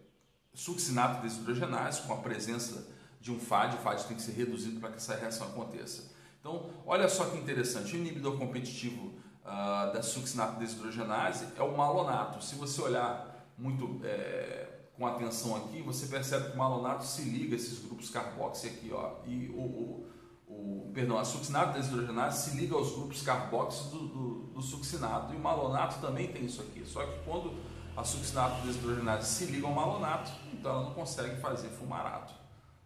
succinato 0.55 1.23
desidrogenase 1.23 2.03
com 2.03 2.13
a 2.13 2.19
presença 2.19 2.89
de 3.23 3.31
um 3.31 3.39
FAD, 3.39 3.77
o 3.77 3.79
FAD 3.79 4.05
tem 4.05 4.17
que 4.17 4.23
ser 4.23 4.33
reduzido 4.33 4.81
para 4.81 4.91
que 4.91 4.97
essa 4.97 5.15
reação 5.15 5.47
aconteça. 5.47 6.11
Então, 6.41 6.71
olha 6.85 7.09
só 7.09 7.27
que 7.27 7.39
interessante, 7.39 7.95
o 7.95 7.99
inibidor 7.99 8.37
competitivo 8.37 9.15
uh, 9.45 9.93
da 9.93 10.03
succinato 10.03 10.59
desidrogenase 10.59 11.47
é 11.57 11.63
o 11.63 11.77
malonato. 11.77 12.43
Se 12.45 12.57
você 12.57 12.83
olhar 12.83 13.47
muito 13.57 14.01
é, 14.05 14.67
com 14.97 15.07
atenção 15.07 15.55
aqui, 15.55 15.81
você 15.83 16.07
percebe 16.07 16.49
que 16.49 16.55
o 16.55 16.59
malonato 16.59 17.05
se 17.05 17.23
liga 17.23 17.55
a 17.55 17.57
esses 17.57 17.79
grupos 17.79 18.11
carboxy 18.11 18.67
aqui, 18.67 18.91
ó, 18.93 19.21
e 19.25 19.49
o, 19.51 19.61
o, 19.61 20.09
o 20.49 20.91
perdão, 20.93 21.17
a 21.17 21.25
succinato 21.25 21.79
desidrogenase 21.79 22.51
se 22.51 22.57
liga 22.57 22.75
aos 22.75 22.91
grupos 22.91 23.23
carboxy 23.23 23.89
do, 23.91 24.09
do, 24.09 24.35
do 24.47 24.63
succinato, 24.63 25.33
e 25.33 25.37
o 25.37 25.39
malonato 25.41 26.01
também 26.01 26.27
tem 26.33 26.47
isso 26.47 26.61
aqui, 26.61 26.85
só 26.85 27.07
que 27.07 27.21
quando 27.25 27.55
a 27.97 28.03
succinato 28.03 28.67
desidrogenase 28.67 29.29
se 29.29 29.45
liga 29.45 29.65
ao 29.65 29.73
malonato, 29.73 30.33
então 30.53 30.73
ela 30.73 30.83
não 30.83 30.95
consegue 30.95 31.41
fazer 31.41 31.69
fumarato. 31.69 32.42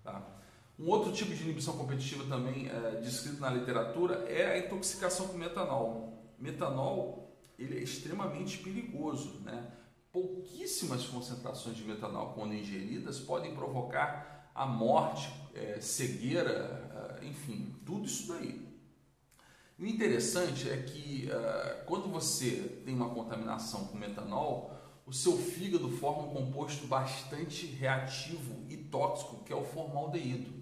Tá? 0.06 0.22
Um 0.78 0.88
outro 0.88 1.12
tipo 1.12 1.34
de 1.34 1.42
inibição 1.42 1.76
competitiva 1.76 2.24
também 2.24 2.68
é, 2.68 3.00
descrito 3.00 3.40
na 3.40 3.50
literatura 3.50 4.24
é 4.28 4.52
a 4.52 4.58
intoxicação 4.58 5.26
com 5.26 5.36
metanol. 5.36 6.32
Metanol 6.38 7.36
ele 7.58 7.78
é 7.78 7.82
extremamente 7.82 8.58
perigoso, 8.58 9.40
né? 9.40 9.66
Pouquíssimas 10.12 11.04
concentrações 11.06 11.76
de 11.76 11.84
metanol, 11.84 12.34
quando 12.34 12.54
ingeridas, 12.54 13.18
podem 13.18 13.54
provocar 13.54 14.50
a 14.54 14.64
morte, 14.64 15.30
é, 15.54 15.80
cegueira, 15.80 17.18
é, 17.20 17.26
enfim, 17.26 17.74
tudo 17.84 18.06
isso 18.06 18.28
daí. 18.28 18.64
O 19.78 19.84
interessante 19.84 20.70
é 20.70 20.78
que 20.78 21.28
uh, 21.30 21.84
quando 21.84 22.08
você 22.10 22.80
tem 22.84 22.94
uma 22.94 23.10
contaminação 23.10 23.84
com 23.84 23.98
metanol, 23.98 24.74
o 25.06 25.12
seu 25.12 25.36
fígado 25.36 25.88
forma 25.88 26.24
um 26.24 26.34
composto 26.34 26.86
bastante 26.88 27.66
reativo 27.66 28.56
e 28.68 28.76
tóxico, 28.76 29.44
que 29.44 29.52
é 29.52 29.56
o 29.56 29.64
formaldeído. 29.64 30.52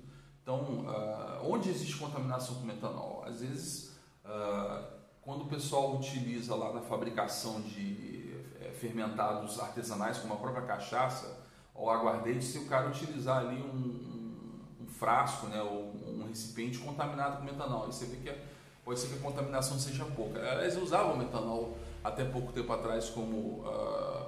Então, 0.42 0.84
uh, 0.84 1.50
onde 1.50 1.70
existe 1.70 1.96
contaminação 1.96 2.56
com 2.56 2.66
metanol? 2.66 3.24
Às 3.26 3.40
vezes, 3.40 3.96
uh, 4.22 4.84
quando 5.22 5.44
o 5.44 5.46
pessoal 5.46 5.96
utiliza 5.96 6.54
lá 6.54 6.74
na 6.74 6.82
fabricação 6.82 7.62
de 7.62 8.34
é, 8.60 8.70
fermentados 8.72 9.58
artesanais, 9.58 10.18
como 10.18 10.34
a 10.34 10.36
própria 10.36 10.66
cachaça 10.66 11.42
ou 11.74 11.88
aguardente, 11.88 12.44
se 12.44 12.58
o 12.58 12.66
cara 12.66 12.88
utilizar 12.88 13.38
ali 13.38 13.62
um, 13.62 14.60
um, 14.82 14.86
frasco, 14.86 15.46
né, 15.46 15.62
ou 15.62 15.94
um 16.06 16.26
recipiente 16.28 16.78
contaminado 16.78 17.38
com 17.38 17.44
metanol, 17.44 17.86
você 17.86 18.04
vê 18.04 18.16
que 18.18 18.28
é 18.28 18.44
pode 18.84 19.00
ser 19.00 19.08
que 19.08 19.14
a 19.14 19.18
contaminação 19.18 19.78
seja 19.78 20.04
pouca. 20.04 20.38
Aliás, 20.38 20.76
usavam 20.76 21.16
metanol 21.16 21.76
até 22.02 22.22
pouco 22.22 22.52
tempo 22.52 22.70
atrás 22.70 23.08
como 23.08 23.64
uh, 23.64 24.23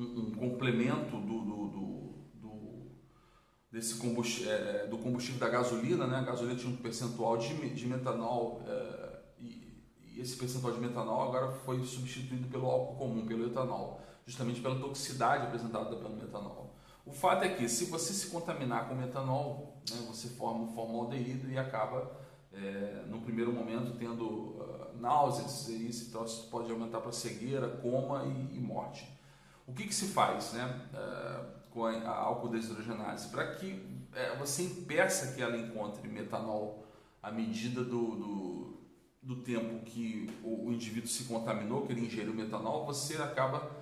um, 0.00 0.20
um, 0.20 0.30
complemento 0.32 1.16
do, 1.16 1.40
do, 1.40 1.68
do, 1.68 2.14
do 2.34 2.90
desse 3.70 3.96
combustível, 3.96 4.52
é, 4.52 4.86
do 4.86 4.98
combustível 4.98 5.38
da 5.38 5.48
gasolina. 5.48 6.06
Né? 6.06 6.16
A 6.16 6.22
gasolina 6.22 6.58
tinha 6.58 6.72
um 6.72 6.76
percentual 6.76 7.36
de, 7.36 7.70
de 7.70 7.86
metanol 7.86 8.62
é, 8.66 9.18
e, 9.38 9.84
e, 10.14 10.20
esse 10.20 10.36
percentual 10.36 10.72
de 10.72 10.80
metanol 10.80 11.28
agora 11.28 11.52
foi 11.52 11.84
substituído 11.84 12.48
pelo 12.48 12.66
álcool 12.66 12.96
comum, 12.96 13.26
pelo 13.26 13.46
etanol, 13.46 14.00
justamente 14.26 14.60
pela 14.60 14.78
toxicidade 14.78 15.46
apresentada 15.46 15.96
pelo 15.96 16.16
metanol. 16.16 16.74
O 17.04 17.12
fato 17.12 17.44
é 17.44 17.48
que 17.48 17.68
se 17.68 17.86
você 17.86 18.12
se 18.12 18.28
contaminar 18.28 18.88
com 18.88 18.94
metanol, 18.94 19.82
né, 19.90 19.96
você 20.06 20.28
forma 20.28 20.64
um 20.64 20.74
formaldeído 20.74 21.50
e 21.50 21.58
acaba 21.58 22.10
é, 22.52 23.04
no 23.06 23.20
primeiro 23.20 23.52
momento 23.52 23.96
tendo 23.96 24.24
uh, 24.24 24.96
náuseas, 24.98 25.68
e 25.68 25.88
isso 25.88 26.10
pode 26.50 26.70
aumentar 26.70 27.00
para 27.00 27.12
cegueira, 27.12 27.68
coma 27.68 28.24
e, 28.24 28.56
e, 28.56 28.60
morte. 28.60 29.08
O 29.66 29.72
que, 29.72 29.84
que 29.84 29.94
se 29.94 30.08
faz 30.08 30.52
né, 30.52 30.80
uh, 30.94 31.70
com 31.70 31.84
a, 31.84 31.92
a 31.92 32.16
álcool 32.16 32.48
desidrogenase? 32.48 33.28
Para 33.28 33.54
que 33.54 33.72
uh, 33.72 34.38
você 34.38 34.62
impeça 34.62 35.34
que 35.34 35.42
ela 35.42 35.56
encontre 35.56 36.06
metanol 36.08 36.86
à 37.22 37.30
medida 37.30 37.84
do, 37.84 38.16
do, 38.16 38.80
do 39.22 39.36
tempo 39.42 39.84
que 39.84 40.28
o, 40.42 40.68
o, 40.68 40.72
indivíduo 40.72 41.08
se 41.08 41.24
contaminou, 41.24 41.86
que 41.86 41.92
ele 41.92 42.06
ingeriu 42.06 42.34
metanol, 42.34 42.86
você 42.86 43.16
acaba 43.16 43.78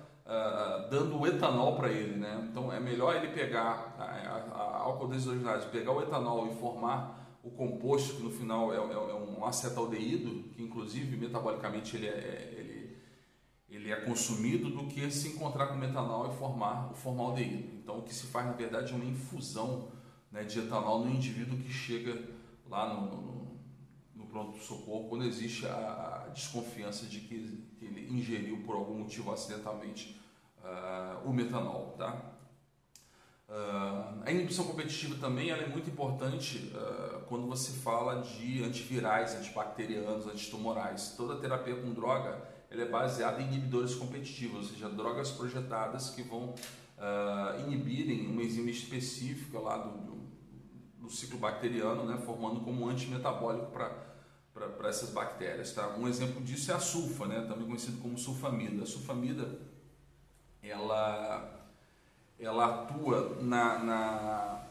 dando 0.91 1.19
o 1.19 1.25
etanol 1.25 1.75
para 1.75 1.89
ele. 1.89 2.15
Né? 2.17 2.47
Então 2.51 2.71
é 2.71 2.79
melhor 2.79 3.15
ele 3.15 3.29
pegar 3.29 3.95
a, 3.97 4.03
a, 4.03 4.77
álcool 4.77 5.09
pegar 5.71 5.91
o 5.91 6.03
etanol 6.03 6.47
e 6.51 6.55
formar 6.59 7.19
o 7.43 7.49
composto, 7.51 8.15
que 8.15 8.23
no 8.23 8.31
final 8.31 8.73
é, 8.73 8.77
é, 8.77 8.93
é 8.93 9.15
um 9.15 9.45
acetaldeído, 9.45 10.49
que 10.49 10.61
inclusive 10.61 11.15
metabolicamente 11.15 11.95
ele 11.95 12.07
é, 12.07 12.11
é, 12.11 12.55
ele 12.57 12.68
é 13.91 13.95
consumido, 13.97 14.69
do 14.69 14.87
que 14.87 15.09
se 15.11 15.29
encontrar 15.29 15.67
com 15.67 15.75
metanol 15.75 16.31
e 16.31 16.37
formar 16.37 16.91
o 16.91 16.95
formaldeído. 16.95 17.77
Então 17.81 17.99
o 17.99 18.01
que 18.03 18.13
se 18.13 18.25
faz 18.27 18.45
na 18.45 18.53
verdade 18.53 18.93
é 18.93 18.95
uma 18.95 19.05
infusão 19.05 19.89
né, 20.31 20.43
de 20.43 20.59
etanol 20.59 21.05
no 21.05 21.11
indivíduo 21.11 21.57
que 21.57 21.71
chega 21.71 22.21
lá 22.69 22.93
no, 22.93 23.07
no, 23.07 23.59
no 24.15 24.25
pronto-socorro, 24.27 25.09
quando 25.09 25.25
existe 25.25 25.65
a, 25.65 26.25
a 26.25 26.29
desconfiança 26.29 27.05
de 27.05 27.19
que, 27.21 27.65
que, 27.79 27.85
ele 27.85 28.11
ingeriu 28.11 28.63
por 28.63 28.75
algum 28.75 28.99
motivo 28.99 29.31
acidentalmente 29.31 30.19
uh, 30.63 31.27
o 31.27 31.33
metanol. 31.33 31.95
Tá? 31.97 32.21
Uh, 33.49 34.21
a 34.23 34.31
inibição 34.31 34.65
competitiva 34.65 35.15
também 35.15 35.49
é 35.49 35.67
muito 35.67 35.89
importante 35.89 36.71
uh, 36.75 37.21
quando 37.21 37.47
você 37.47 37.71
fala 37.71 38.21
de 38.21 38.63
antivirais, 38.63 39.33
antibacterianos, 39.33 40.27
antitumorais. 40.27 41.15
Toda 41.17 41.41
terapia 41.41 41.75
com 41.75 41.91
droga 41.91 42.58
ela 42.71 42.83
é 42.83 42.87
baseada 42.87 43.41
em 43.41 43.47
inibidores 43.47 43.95
competitivos, 43.95 44.67
ou 44.67 44.73
seja, 44.73 44.89
drogas 44.89 45.31
projetadas 45.31 46.11
que 46.11 46.21
vão 46.21 46.53
uh, 46.99 47.67
inibirem 47.67 48.27
uma 48.27 48.43
enzima 48.43 48.69
específica 48.69 49.59
lá 49.59 49.77
do, 49.77 49.97
do, 49.97 50.19
do, 50.99 51.09
ciclo 51.09 51.39
bacteriano, 51.39 52.05
né, 52.05 52.17
formando 52.23 52.59
como 52.59 52.87
antimetabólico 52.87 53.71
para 53.71 54.89
essas 54.89 55.09
bactérias. 55.09 55.73
Tá? 55.73 55.87
Um 55.97 56.07
exemplo 56.07 56.41
disso 56.43 56.71
é 56.71 56.75
a 56.75 56.79
sulfa, 56.79 57.25
né, 57.25 57.41
também 57.47 57.65
conhecido 57.65 57.99
como 58.01 58.17
sulfamida. 58.17 58.83
A 58.83 58.85
sulfamida 58.85 59.59
ela 60.61 61.55
ela 62.39 62.83
atua 62.83 63.37
na, 63.41 63.79
na, 63.79 64.63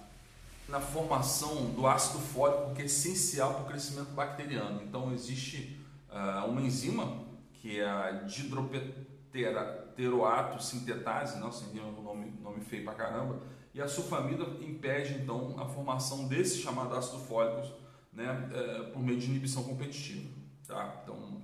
na 0.68 0.80
formação 0.80 1.66
do 1.72 1.86
ácido 1.86 2.18
fólico 2.18 2.74
que 2.74 2.80
é 2.80 2.86
essencial 2.86 3.54
para 3.54 3.62
o 3.64 3.66
crescimento 3.66 4.10
bacteriano. 4.12 4.82
Então 4.82 5.12
existe 5.12 5.78
uh, 6.10 6.48
uma 6.48 6.62
enzima 6.62 7.27
que 7.58 7.80
é 7.80 7.88
a 7.88 8.10
dihidropeteroato 8.10 10.62
sintetase, 10.62 11.38
enzima 11.38 11.86
é 11.86 11.90
um 11.90 12.02
nome, 12.02 12.30
nome 12.40 12.60
feio 12.60 12.84
pra 12.84 12.94
caramba, 12.94 13.40
e 13.74 13.80
a 13.80 13.88
sulfamida 13.88 14.44
impede 14.60 15.14
então 15.14 15.58
a 15.60 15.66
formação 15.66 16.26
desse 16.26 16.58
chamado 16.58 16.96
ácido 16.96 17.18
fólico 17.18 17.76
né, 18.12 18.50
uh, 18.50 18.90
por 18.92 19.02
meio 19.02 19.18
de 19.18 19.26
inibição 19.26 19.64
competitiva. 19.64 20.28
Tá? 20.66 21.00
Então, 21.02 21.42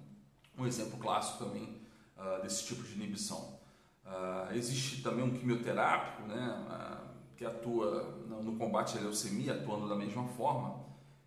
um 0.59 0.67
exemplo 0.67 0.99
clássico 0.99 1.45
também 1.45 1.81
uh, 2.17 2.43
desse 2.43 2.67
tipo 2.67 2.83
de 2.83 2.95
inibição. 2.95 3.59
Uh, 4.05 4.53
existe 4.55 5.03
também 5.03 5.25
um 5.25 5.33
quimioterápico, 5.33 6.29
né, 6.29 6.67
uh, 6.69 7.09
que 7.37 7.45
atua 7.45 8.25
no, 8.29 8.57
combate 8.57 8.99
à 8.99 9.01
leucemia, 9.01 9.55
atuando 9.55 9.89
da 9.89 9.97
mesma 9.97 10.25
forma, 10.29 10.85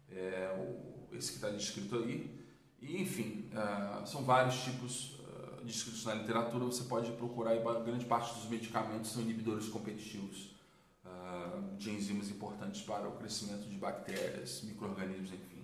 é, 0.10 0.56
o, 0.58 1.16
esse 1.16 1.32
que 1.32 1.36
está 1.36 1.50
descrito 1.50 1.98
aí. 1.98 2.37
E, 2.82 3.02
enfim, 3.02 3.50
uh, 3.52 4.06
são 4.08 4.24
vários 4.24 4.64
tipos 4.64 5.18
descritos 5.64 6.06
na 6.06 6.14
literatura, 6.14 6.64
você 6.64 6.84
pode 6.84 7.12
procurar 7.14 7.52
aí, 7.52 7.62
grande 7.84 8.06
parte 8.06 8.34
dos 8.34 8.50
medicamentos 8.50 9.12
são 9.12 9.22
inibidores 9.22 9.68
competitivos 9.68 10.56
de 11.78 11.92
enzimas 11.92 12.30
importantes 12.30 12.82
para 12.82 13.08
o 13.08 13.18
crescimento 13.18 13.68
de 13.70 13.76
bactérias, 13.76 14.62
micro-organismos, 14.64 15.30
enfim. 15.30 15.58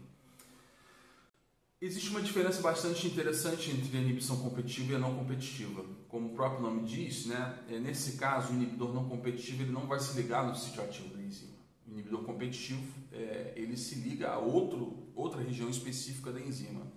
Existe 1.81 2.11
uma 2.11 2.21
diferença 2.21 2.61
bastante 2.61 3.05
interessante 3.07 3.69
entre 3.69 3.97
a 3.97 4.01
inibição 4.01 4.37
competitiva 4.37 4.93
e 4.93 4.95
a 4.95 4.99
não 4.99 5.15
competitiva. 5.15 5.83
Como 6.07 6.29
o 6.29 6.33
próprio 6.33 6.61
nome 6.61 6.83
diz, 6.83 7.25
né, 7.25 7.59
é, 7.67 7.77
nesse 7.77 8.15
caso, 8.15 8.53
o 8.53 8.55
inibidor 8.55 8.93
não 8.93 9.09
competitivo 9.09 9.63
ele 9.63 9.71
não 9.71 9.85
vai 9.85 9.99
se 9.99 10.15
ligar 10.15 10.47
no 10.47 10.55
sítio 10.55 10.81
ativo 10.81 11.13
da 11.13 11.21
enzima. 11.21 11.51
O 11.85 11.91
inibidor 11.91 12.23
competitivo 12.23 12.87
é, 13.11 13.51
ele 13.57 13.75
se 13.75 13.95
liga 13.95 14.29
a 14.29 14.37
outro, 14.37 15.11
outra 15.13 15.41
região 15.41 15.69
específica 15.69 16.31
da 16.31 16.39
enzima. 16.39 16.89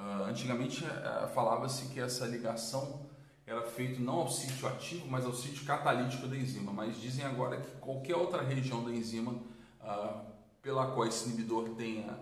Uh, 0.00 0.30
antigamente 0.30 0.82
uh, 0.82 1.28
falava-se 1.34 1.88
que 1.88 2.00
essa 2.00 2.26
ligação 2.26 3.06
era 3.46 3.62
feita 3.62 4.00
não 4.00 4.20
ao 4.20 4.30
sítio 4.30 4.66
ativo, 4.66 5.06
mas 5.06 5.26
ao 5.26 5.34
sítio 5.34 5.66
catalítico 5.66 6.26
da 6.26 6.36
enzima. 6.36 6.72
Mas 6.72 6.98
dizem 6.98 7.24
agora 7.24 7.60
que 7.60 7.70
qualquer 7.76 8.16
outra 8.16 8.42
região 8.42 8.82
da 8.82 8.90
enzima 8.90 9.32
uh, 9.32 10.20
pela 10.62 10.92
qual 10.92 11.06
esse 11.06 11.28
inibidor 11.28 11.70
tenha 11.70 12.18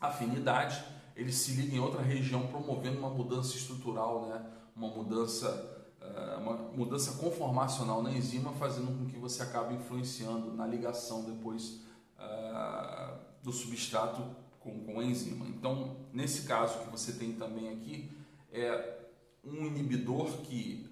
afinidade, 0.00 0.82
ele 1.14 1.32
se 1.32 1.52
liga 1.52 1.76
em 1.76 1.80
outra 1.80 2.02
região 2.02 2.46
promovendo 2.46 2.98
uma 2.98 3.10
mudança 3.10 3.56
estrutural, 3.56 4.26
né? 4.26 4.44
uma 4.74 4.88
mudança 4.88 5.80
eh, 6.00 6.36
uma 6.40 6.54
mudança 6.74 7.12
conformacional 7.18 8.02
na 8.02 8.10
enzima, 8.10 8.52
fazendo 8.52 8.96
com 8.98 9.06
que 9.06 9.18
você 9.18 9.42
acabe 9.42 9.74
influenciando 9.74 10.52
na 10.52 10.66
ligação 10.66 11.24
depois 11.24 11.82
uh, 12.18 13.18
do 13.42 13.52
substrato 13.52 14.22
com, 14.60 14.84
com 14.84 15.00
a 15.00 15.04
enzima. 15.04 15.46
Então, 15.46 15.96
nesse 16.12 16.46
caso 16.46 16.78
que 16.80 16.90
você 16.90 17.12
tem 17.12 17.32
também 17.32 17.70
aqui, 17.70 18.10
é 18.52 18.98
um 19.42 19.66
inibidor 19.66 20.38
que 20.42 20.88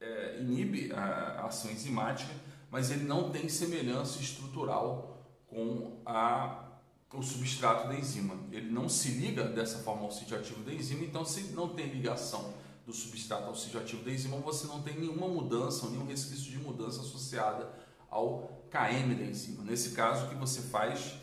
é, 0.00 0.40
inibe 0.40 0.92
a 0.92 1.46
ação 1.46 1.70
enzimática, 1.70 2.32
mas 2.70 2.90
ele 2.90 3.04
não 3.04 3.30
tem 3.30 3.48
semelhança 3.48 4.20
estrutural 4.20 5.24
com 5.46 6.00
a 6.04 6.66
o 7.12 7.22
substrato 7.22 7.88
da 7.88 7.94
enzima. 7.96 8.36
Ele 8.52 8.70
não 8.70 8.88
se 8.88 9.10
liga 9.10 9.44
dessa 9.44 9.80
forma 9.80 10.02
ao 10.02 10.12
sítio 10.12 10.36
ativo 10.36 10.62
da 10.62 10.72
enzima, 10.72 11.04
então 11.04 11.24
se 11.24 11.52
não 11.52 11.68
tem 11.68 11.88
ligação 11.88 12.54
do 12.86 12.92
substrato 12.92 13.44
ao 13.44 13.54
sítio 13.54 13.80
ativo 13.80 14.04
da 14.04 14.12
enzima, 14.12 14.36
você 14.38 14.66
não 14.66 14.80
tem 14.82 14.98
nenhuma 14.98 15.26
mudança, 15.26 15.88
nenhum 15.88 16.06
resquício 16.06 16.50
de 16.50 16.58
mudança 16.58 17.00
associada 17.00 17.68
ao 18.08 18.64
KM 18.70 19.14
da 19.16 19.24
enzima. 19.24 19.64
Nesse 19.64 19.90
caso, 19.90 20.26
o 20.26 20.28
que 20.28 20.34
você 20.36 20.62
faz 20.62 21.14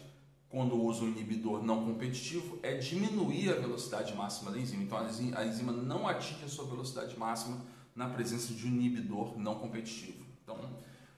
quando 0.58 0.76
usa 0.76 1.04
um 1.04 1.10
inibidor 1.10 1.62
não 1.62 1.86
competitivo 1.86 2.58
é 2.64 2.78
diminuir 2.78 3.52
a 3.52 3.54
velocidade 3.54 4.16
máxima 4.16 4.50
da 4.50 4.58
enzima. 4.58 4.82
Então 4.82 4.98
a 4.98 5.46
enzima 5.46 5.72
não 5.72 6.08
atinge 6.08 6.44
a 6.44 6.50
sua 6.50 6.66
velocidade 6.66 7.16
máxima 7.16 7.62
na 7.96 8.10
presença 8.10 8.56
de 8.56 8.66
um 8.66 8.70
inibidor 8.70 9.38
não 9.38 9.54
competitivo. 9.54 10.26
Então, 10.42 10.58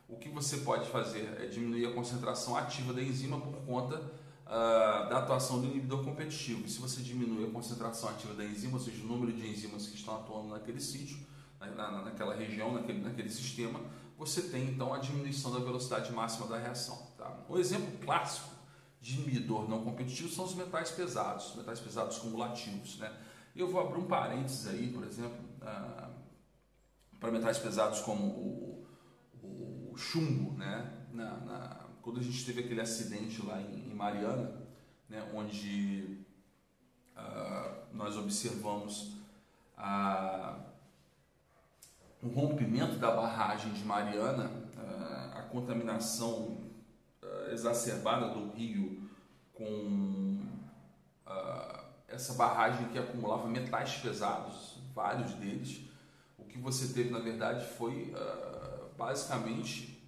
o 0.09 0.17
que 0.17 0.27
você 0.27 0.57
pode 0.57 0.89
fazer 0.89 1.37
é 1.41 1.45
diminuir 1.45 1.85
a 1.85 1.93
concentração 1.93 2.57
ativa 2.57 2.91
da 2.91 3.01
enzima 3.01 3.39
por 3.39 3.53
conta 3.65 3.95
uh, 4.45 5.09
da 5.09 5.19
atuação 5.19 5.61
do 5.61 5.67
inibidor 5.67 6.03
competitivo. 6.03 6.65
E 6.65 6.69
se 6.69 6.79
você 6.79 7.01
diminui 7.01 7.47
a 7.47 7.49
concentração 7.49 8.09
ativa 8.09 8.33
da 8.33 8.43
enzima, 8.43 8.73
ou 8.73 8.83
seja, 8.83 9.01
o 9.01 9.07
número 9.07 9.31
de 9.31 9.47
enzimas 9.47 9.87
que 9.87 9.95
estão 9.95 10.15
atuando 10.17 10.49
naquele 10.49 10.81
sítio, 10.81 11.17
na, 11.61 11.67
na, 11.67 12.01
naquela 12.01 12.35
região, 12.35 12.73
naquele, 12.73 12.99
naquele 12.99 13.29
sistema, 13.29 13.79
você 14.17 14.41
tem 14.41 14.65
então 14.65 14.93
a 14.93 14.97
diminuição 14.97 15.49
da 15.49 15.59
velocidade 15.59 16.11
máxima 16.11 16.45
da 16.45 16.57
reação. 16.57 17.07
Tá? 17.17 17.39
Um 17.49 17.57
exemplo 17.57 17.87
clássico 18.03 18.58
de 19.01 19.15
inibidor 19.15 19.69
não 19.69 19.83
competitivo 19.83 20.29
são 20.29 20.45
os 20.45 20.55
metais 20.55 20.91
pesados, 20.91 21.55
metais 21.55 21.79
pesados 21.79 22.17
cumulativos. 22.17 22.97
Né? 22.97 23.15
Eu 23.55 23.69
vou 23.69 23.81
abrir 23.81 23.99
um 23.99 24.07
parênteses 24.07 24.67
aí, 24.67 24.91
por 24.91 25.03
exemplo, 25.03 25.39
uh, 25.61 26.09
para 27.19 27.31
metais 27.31 27.57
pesados 27.57 28.01
como 28.01 28.25
o, 28.25 28.87
o 29.91 29.97
chumbo, 29.97 30.57
né? 30.57 30.95
Na, 31.11 31.37
na, 31.37 31.85
quando 32.01 32.19
a 32.19 32.23
gente 32.23 32.45
teve 32.45 32.61
aquele 32.61 32.81
acidente 32.81 33.45
lá 33.45 33.59
em, 33.61 33.91
em 33.91 33.95
Mariana, 33.95 34.53
né? 35.09 35.29
onde 35.33 36.23
uh, 37.17 37.93
nós 37.93 38.15
observamos 38.15 39.17
a, 39.77 40.57
o 42.21 42.27
rompimento 42.27 42.97
da 42.97 43.11
barragem 43.11 43.73
de 43.73 43.83
Mariana, 43.83 44.51
a 45.33 45.41
contaminação 45.43 46.68
exacerbada 47.51 48.29
do 48.29 48.51
rio 48.51 49.09
com 49.53 50.39
essa 52.07 52.33
barragem 52.33 52.89
que 52.89 52.97
acumulava 52.97 53.47
metais 53.47 53.95
pesados, 53.95 54.79
vários 54.95 55.33
deles, 55.33 55.81
o 56.37 56.43
que 56.43 56.57
você 56.57 56.91
teve 56.93 57.11
na 57.11 57.19
verdade 57.19 57.65
foi 57.75 58.13
basicamente 58.97 59.99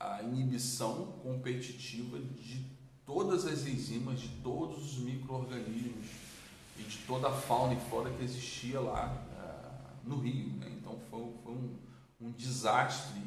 a 0.00 0.22
inibição 0.22 1.06
competitiva 1.22 2.18
de 2.18 2.66
todas 3.06 3.46
as 3.46 3.66
enzimas, 3.66 4.20
de 4.20 4.28
todos 4.42 4.92
os 4.92 4.98
micro-organismos 4.98 6.06
e 6.78 6.82
de 6.82 6.98
toda 7.06 7.28
a 7.28 7.32
fauna 7.32 7.74
e 7.74 7.80
flora 7.88 8.10
que 8.10 8.24
existia 8.24 8.80
lá 8.80 9.06
uh, 9.06 10.08
no 10.08 10.18
Rio. 10.18 10.48
Né? 10.58 10.72
Então 10.78 10.98
foi, 11.10 11.32
foi 11.42 11.52
um, 11.52 11.76
um, 12.20 12.30
desastre 12.32 13.18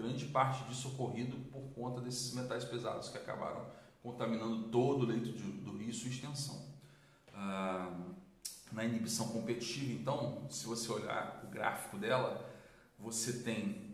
grande 0.00 0.26
parte 0.26 0.64
disso 0.64 0.88
ocorrido 0.88 1.36
por 1.50 1.62
conta 1.74 2.00
desses 2.00 2.32
metais 2.34 2.64
pesados 2.64 3.08
que 3.08 3.18
acabaram 3.18 3.66
contaminando 4.02 4.68
todo 4.68 5.02
o 5.02 5.06
leito 5.06 5.32
de, 5.32 5.42
do 5.42 5.76
rio 5.76 5.90
e 5.90 5.92
sua 5.92 6.08
extensão. 6.08 6.68
Uh, 7.28 8.14
na 8.72 8.84
inibição 8.84 9.28
competitiva, 9.28 9.92
então, 9.92 10.46
se 10.48 10.66
você 10.66 10.90
olhar 10.90 11.42
o 11.44 11.50
gráfico 11.50 11.98
dela, 11.98 12.48
você 12.98 13.42
tem 13.42 13.90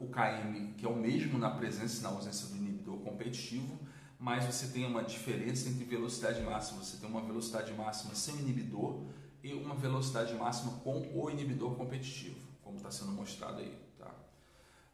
o 0.00 0.06
KM, 0.08 0.74
que 0.76 0.86
é 0.86 0.88
o 0.88 0.96
mesmo 0.96 1.38
na 1.38 1.50
presença 1.50 2.00
e 2.00 2.02
na 2.02 2.08
ausência 2.08 2.48
do 2.48 2.56
inibidor 2.56 2.98
competitivo, 3.00 3.78
mas 4.18 4.44
você 4.44 4.68
tem 4.68 4.86
uma 4.86 5.04
diferença 5.04 5.68
entre 5.68 5.84
velocidade 5.84 6.40
máxima. 6.42 6.82
Você 6.82 6.96
tem 6.96 7.08
uma 7.08 7.20
velocidade 7.20 7.72
máxima 7.74 8.14
sem 8.14 8.36
inibidor 8.38 9.04
e 9.42 9.52
uma 9.52 9.74
velocidade 9.74 10.34
máxima 10.34 10.72
com 10.80 11.06
o 11.14 11.30
inibidor 11.30 11.74
competitivo, 11.74 12.38
como 12.62 12.78
está 12.78 12.90
sendo 12.90 13.12
mostrado 13.12 13.58
aí. 13.58 13.85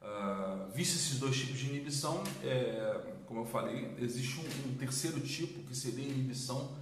Uh, 0.03 0.71
visto 0.73 0.97
esses 0.97 1.19
dois 1.19 1.37
tipos 1.37 1.59
de 1.59 1.69
inibição, 1.69 2.23
é, 2.43 3.15
como 3.27 3.41
eu 3.41 3.45
falei, 3.47 3.95
existe 3.99 4.41
um, 4.41 4.71
um, 4.71 4.75
terceiro 4.75 5.21
tipo 5.21 5.63
que 5.63 5.77
seria 5.77 6.05
inibição 6.05 6.77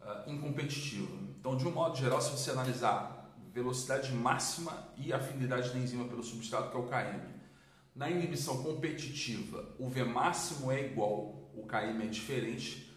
uh, 0.00 0.30
incompetitiva. 0.30 1.10
Então, 1.38 1.56
de 1.56 1.66
um 1.66 1.72
modo 1.72 1.96
geral, 1.96 2.20
se 2.20 2.30
você 2.30 2.52
analisar 2.52 3.20
velocidade 3.52 4.12
máxima 4.12 4.92
e 4.96 5.12
afinidade 5.12 5.70
da 5.70 5.78
enzima 5.78 6.04
pelo 6.04 6.22
substrato, 6.22 6.70
que 6.70 6.76
é 6.76 6.80
o 6.80 6.86
KM. 6.86 7.40
Na 7.94 8.08
inibição 8.08 8.62
competitiva, 8.62 9.74
o 9.78 9.88
V 9.88 10.04
máximo 10.04 10.70
é 10.70 10.86
igual, 10.86 11.50
o 11.54 11.66
KM 11.66 12.02
é 12.02 12.06
diferente. 12.06 12.89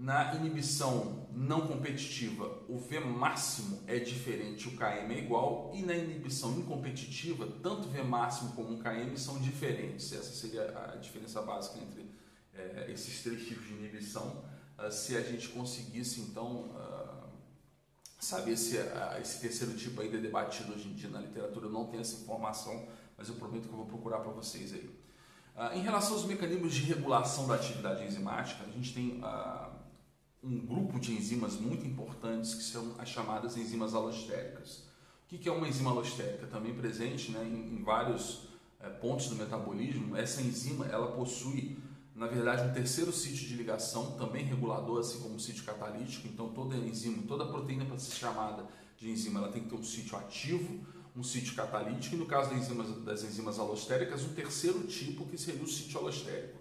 Na 0.00 0.34
inibição 0.34 1.28
não 1.30 1.66
competitiva, 1.66 2.62
o 2.66 2.78
V 2.78 3.00
máximo 3.00 3.82
é 3.86 3.98
diferente, 3.98 4.66
o 4.66 4.70
KM 4.70 5.12
é 5.12 5.18
igual. 5.18 5.70
E 5.74 5.82
na 5.82 5.94
inibição 5.94 6.58
incompetitiva, 6.58 7.46
tanto 7.62 7.86
V 7.86 8.02
máximo 8.02 8.52
como 8.52 8.76
o 8.76 8.78
KM 8.78 9.14
são 9.18 9.38
diferentes. 9.38 10.10
Essa 10.10 10.32
seria 10.32 10.62
a 10.90 10.96
diferença 10.96 11.42
básica 11.42 11.78
entre 11.80 12.10
é, 12.54 12.90
esses 12.90 13.22
três 13.22 13.46
tipos 13.46 13.66
de 13.66 13.74
inibição. 13.74 14.42
Uh, 14.78 14.90
se 14.90 15.14
a 15.18 15.20
gente 15.20 15.50
conseguisse, 15.50 16.22
então, 16.22 16.70
uh, 16.70 17.28
saber 18.18 18.56
se 18.56 18.78
esse 19.20 19.38
terceiro 19.38 19.76
tipo 19.76 20.00
ainda 20.00 20.16
é 20.16 20.20
debatido 20.20 20.72
hoje 20.72 20.88
em 20.88 20.94
dia 20.94 21.10
na 21.10 21.20
literatura. 21.20 21.66
Eu 21.66 21.72
não 21.72 21.84
tenho 21.84 22.00
essa 22.00 22.22
informação, 22.22 22.88
mas 23.18 23.28
eu 23.28 23.34
prometo 23.34 23.68
que 23.68 23.74
eu 23.74 23.76
vou 23.76 23.86
procurar 23.86 24.20
para 24.20 24.32
vocês 24.32 24.72
aí. 24.72 24.98
Uh, 25.54 25.76
em 25.76 25.82
relação 25.82 26.14
aos 26.14 26.24
mecanismos 26.24 26.72
de 26.72 26.84
regulação 26.84 27.46
da 27.46 27.56
atividade 27.56 28.02
enzimática, 28.02 28.64
a 28.64 28.70
gente 28.70 28.94
tem 28.94 29.20
uh, 29.22 29.69
um 30.42 30.58
grupo 30.58 30.98
de 30.98 31.12
enzimas 31.12 31.56
muito 31.56 31.86
importantes 31.86 32.54
que 32.54 32.62
são 32.62 32.94
as 32.98 33.08
chamadas 33.08 33.56
enzimas 33.56 33.94
alostéricas. 33.94 34.84
O 35.30 35.38
que 35.38 35.48
é 35.48 35.52
uma 35.52 35.68
enzima 35.68 35.90
alostérica? 35.90 36.46
Também 36.46 36.74
presente 36.74 37.30
né, 37.30 37.44
em, 37.44 37.82
vários 37.82 38.44
uh, 38.80 38.90
pontos 39.00 39.28
do 39.28 39.36
metabolismo. 39.36 40.16
Essa 40.16 40.42
enzima 40.42 40.86
ela 40.86 41.12
possui 41.12 41.78
na 42.20 42.26
verdade, 42.26 42.68
um 42.68 42.72
terceiro 42.74 43.10
sítio 43.12 43.48
de 43.48 43.54
ligação, 43.54 44.12
também 44.12 44.44
regulador, 44.44 45.00
assim 45.00 45.20
como 45.20 45.36
o 45.36 45.40
sítio 45.40 45.64
catalítico. 45.64 46.28
Então, 46.28 46.50
toda 46.50 46.76
enzima, 46.76 47.22
toda 47.26 47.46
proteína 47.46 47.86
para 47.86 47.98
ser 47.98 48.14
chamada 48.14 48.66
de 48.98 49.08
enzima, 49.08 49.40
ela 49.40 49.50
tem 49.50 49.62
que 49.62 49.70
ter 49.70 49.74
um 49.74 49.82
sítio 49.82 50.18
ativo, 50.18 50.84
um 51.16 51.22
sítio 51.22 51.54
catalítico, 51.54 52.16
e 52.16 52.18
no 52.18 52.26
caso 52.26 52.50
das 52.50 52.58
enzimas, 52.58 53.04
das 53.04 53.22
enzimas 53.22 53.58
alostéricas, 53.58 54.22
um 54.22 54.34
terceiro 54.34 54.82
tipo, 54.82 55.24
que 55.28 55.38
seria 55.38 55.62
o 55.62 55.66
sítio 55.66 55.98
alostérico. 55.98 56.60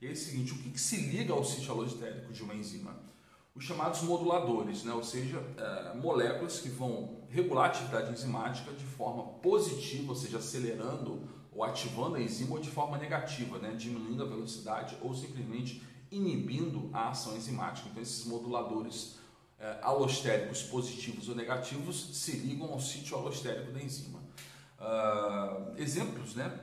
E 0.00 0.06
é 0.06 0.12
o 0.12 0.16
seguinte, 0.16 0.52
o 0.52 0.58
que, 0.58 0.70
que 0.70 0.80
se 0.80 0.96
liga 0.96 1.32
ao 1.32 1.44
sítio 1.44 1.72
alostérico 1.72 2.32
de 2.32 2.42
uma 2.44 2.54
enzima? 2.54 2.96
Os 3.54 3.64
chamados 3.64 4.02
moduladores, 4.02 4.84
né? 4.84 4.92
ou 4.92 5.02
seja, 5.02 5.42
é, 5.56 5.96
moléculas 5.96 6.60
que 6.60 6.68
vão 6.68 7.20
regular 7.28 7.64
a 7.64 7.68
atividade 7.68 8.12
enzimática 8.12 8.72
de 8.72 8.84
forma 8.84 9.24
positiva, 9.40 10.10
ou 10.10 10.16
seja, 10.16 10.38
acelerando 10.38 11.28
ou 11.52 11.64
ativando 11.64 12.16
a 12.16 12.22
enzima 12.22 12.54
ou 12.54 12.60
de 12.60 12.70
forma 12.70 12.96
negativa, 12.96 13.58
né, 13.58 13.74
diminuindo 13.74 14.22
a 14.22 14.26
velocidade 14.26 14.96
ou 15.02 15.14
simplesmente 15.14 15.82
inibindo 16.10 16.90
a 16.92 17.10
ação 17.10 17.36
enzimática. 17.36 17.88
Então, 17.88 18.02
esses 18.02 18.24
moduladores 18.24 19.18
é, 19.58 19.78
alostéricos 19.82 20.62
positivos 20.62 21.28
ou 21.28 21.34
negativos 21.34 22.16
se 22.16 22.32
ligam 22.32 22.72
ao 22.72 22.80
sítio 22.80 23.16
alostérico 23.16 23.72
da 23.72 23.82
enzima. 23.82 24.18
Uh, 24.80 25.74
exemplos 25.76 26.34
né, 26.34 26.58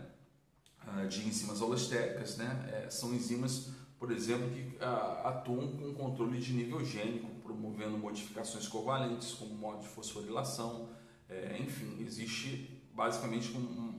uh, 0.87 1.07
de 1.07 1.27
enzimas 1.27 1.61
alostéricas 1.61 2.35
né, 2.37 2.83
é, 2.85 2.89
são 2.89 3.13
enzimas, 3.13 3.69
por 3.99 4.11
exemplo, 4.11 4.49
que 4.49 4.77
uh, 4.77 5.27
atuam 5.27 5.75
com 5.77 5.93
controle 5.93 6.39
de 6.39 6.53
nível 6.53 6.83
gênico, 6.83 7.27
promovendo 7.43 7.97
modificações 7.97 8.67
covalentes, 8.67 9.33
como 9.33 9.53
modo 9.55 9.81
de 9.81 9.87
fosforilação. 9.87 10.89
É, 11.29 11.57
enfim, 11.59 11.97
existe 11.99 12.81
basicamente 12.93 13.51
um, 13.57 13.59
um 13.59 13.97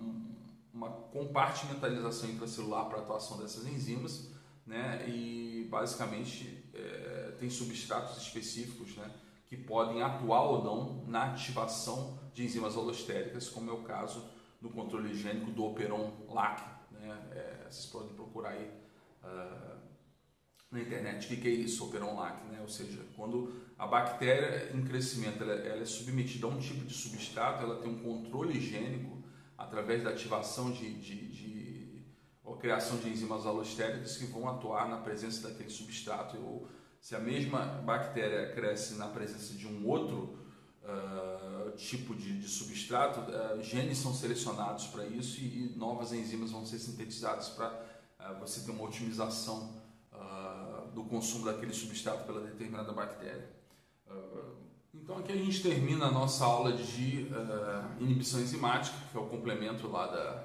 uma 0.78 0.90
compartimentalização 0.90 2.30
intracelular 2.30 2.86
para 2.86 2.98
a 2.98 3.00
atuação 3.00 3.38
dessas 3.38 3.66
enzimas, 3.66 4.30
né? 4.64 5.08
E 5.08 5.66
basicamente 5.68 6.70
é, 6.72 7.34
tem 7.38 7.50
substratos 7.50 8.16
específicos, 8.18 8.96
né? 8.96 9.10
Que 9.46 9.56
podem 9.56 10.02
atuar 10.02 10.42
ou 10.42 10.62
não 10.62 11.04
na 11.06 11.32
ativação 11.32 12.18
de 12.32 12.44
enzimas 12.44 12.76
alostéricas, 12.76 13.48
como 13.48 13.70
é 13.70 13.72
o 13.72 13.82
caso 13.82 14.24
do 14.60 14.68
controle 14.68 15.10
higiênico 15.10 15.50
do 15.50 15.64
Operon 15.64 16.12
LAC, 16.28 16.60
né? 16.92 17.28
É, 17.32 17.66
vocês 17.68 17.86
podem 17.86 18.14
procurar 18.14 18.50
aí 18.50 18.70
uh, 19.24 19.77
na 20.70 20.80
internet 20.80 21.32
o 21.32 21.40
que, 21.40 21.48
é 21.48 21.50
isso, 21.50 21.84
Operon 21.84 22.14
LAC, 22.14 22.44
né? 22.50 22.60
Ou 22.60 22.68
seja, 22.68 23.00
quando 23.16 23.54
a 23.78 23.86
bactéria 23.86 24.70
em 24.74 24.84
crescimento 24.84 25.42
ela, 25.42 25.54
ela 25.54 25.82
é 25.82 25.86
submetida 25.86 26.46
a 26.46 26.50
um 26.50 26.58
tipo 26.58 26.84
de 26.84 26.92
substrato, 26.92 27.62
ela 27.62 27.80
tem 27.80 27.90
um 27.90 27.98
controle 27.98 28.58
higiênico 28.58 29.22
através 29.56 30.04
da 30.04 30.10
ativação 30.10 30.70
de, 30.70 30.94
de, 30.94 31.28
de 31.28 31.58
ou 32.44 32.56
criação 32.56 32.96
de 32.96 33.10
enzimas 33.10 33.44
alostéricas 33.44 34.16
que 34.16 34.24
vão 34.24 34.48
atuar 34.48 34.88
na 34.88 34.98
presença 34.98 35.48
daquele 35.48 35.68
substrato. 35.68 36.36
Ou 36.38 36.68
se 37.00 37.14
a 37.14 37.18
mesma 37.18 37.64
bactéria 37.84 38.52
cresce 38.52 38.94
na 38.94 39.08
presença 39.08 39.54
de 39.54 39.66
um 39.66 39.86
outro 39.86 40.38
uh, 40.82 41.70
tipo 41.76 42.14
de, 42.14 42.38
de 42.38 42.48
substrato, 42.48 43.20
uh, 43.20 43.62
genes 43.62 43.98
são 43.98 44.14
selecionados 44.14 44.86
para 44.86 45.04
isso 45.06 45.40
e, 45.40 45.66
e, 45.66 45.76
novas 45.76 46.12
enzimas 46.12 46.50
vão 46.50 46.64
ser 46.64 46.78
sintetizadas 46.78 47.50
para 47.50 47.68
uh, 48.18 48.40
você 48.40 48.64
ter 48.64 48.70
uma 48.70 48.84
otimização 48.84 49.87
do 50.94 51.04
consumo 51.04 51.44
daquele 51.44 51.72
substrato 51.72 52.24
pela 52.24 52.40
determinada 52.40 52.92
bactéria. 52.92 53.58
Então 55.08 55.16
aqui 55.20 55.32
a 55.32 55.36
gente 55.36 55.62
termina 55.62 56.06
a 56.06 56.10
nossa 56.10 56.44
aula 56.44 56.72
de 56.72 57.28
uh, 57.30 58.02
inibição 58.02 58.40
enzimática, 58.40 58.94
que 59.10 59.16
é 59.16 59.20
o 59.20 59.26
complemento 59.26 59.88
lá 59.88 60.06
da, 60.06 60.44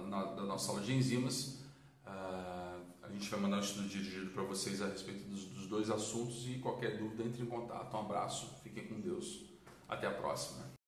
da, 0.00 0.24
da 0.34 0.42
nossa 0.42 0.70
aula 0.70 0.82
de 0.82 0.92
enzimas. 0.92 1.62
Uh, 2.06 2.82
a 3.02 3.08
gente 3.10 3.30
vai 3.30 3.40
mandar 3.40 3.56
um 3.56 3.60
estudo 3.60 3.88
dirigido 3.88 4.30
para 4.32 4.42
vocês 4.42 4.82
a 4.82 4.88
respeito 4.88 5.26
dos, 5.28 5.46
dos 5.46 5.66
dois 5.68 5.88
assuntos 5.88 6.46
e 6.46 6.58
qualquer 6.58 6.98
dúvida 6.98 7.22
entre 7.22 7.42
em 7.42 7.46
contato. 7.46 7.96
Um 7.96 8.00
abraço, 8.00 8.60
fiquem 8.62 8.86
com 8.86 9.00
Deus. 9.00 9.44
Até 9.88 10.06
a 10.06 10.12
próxima. 10.12 10.73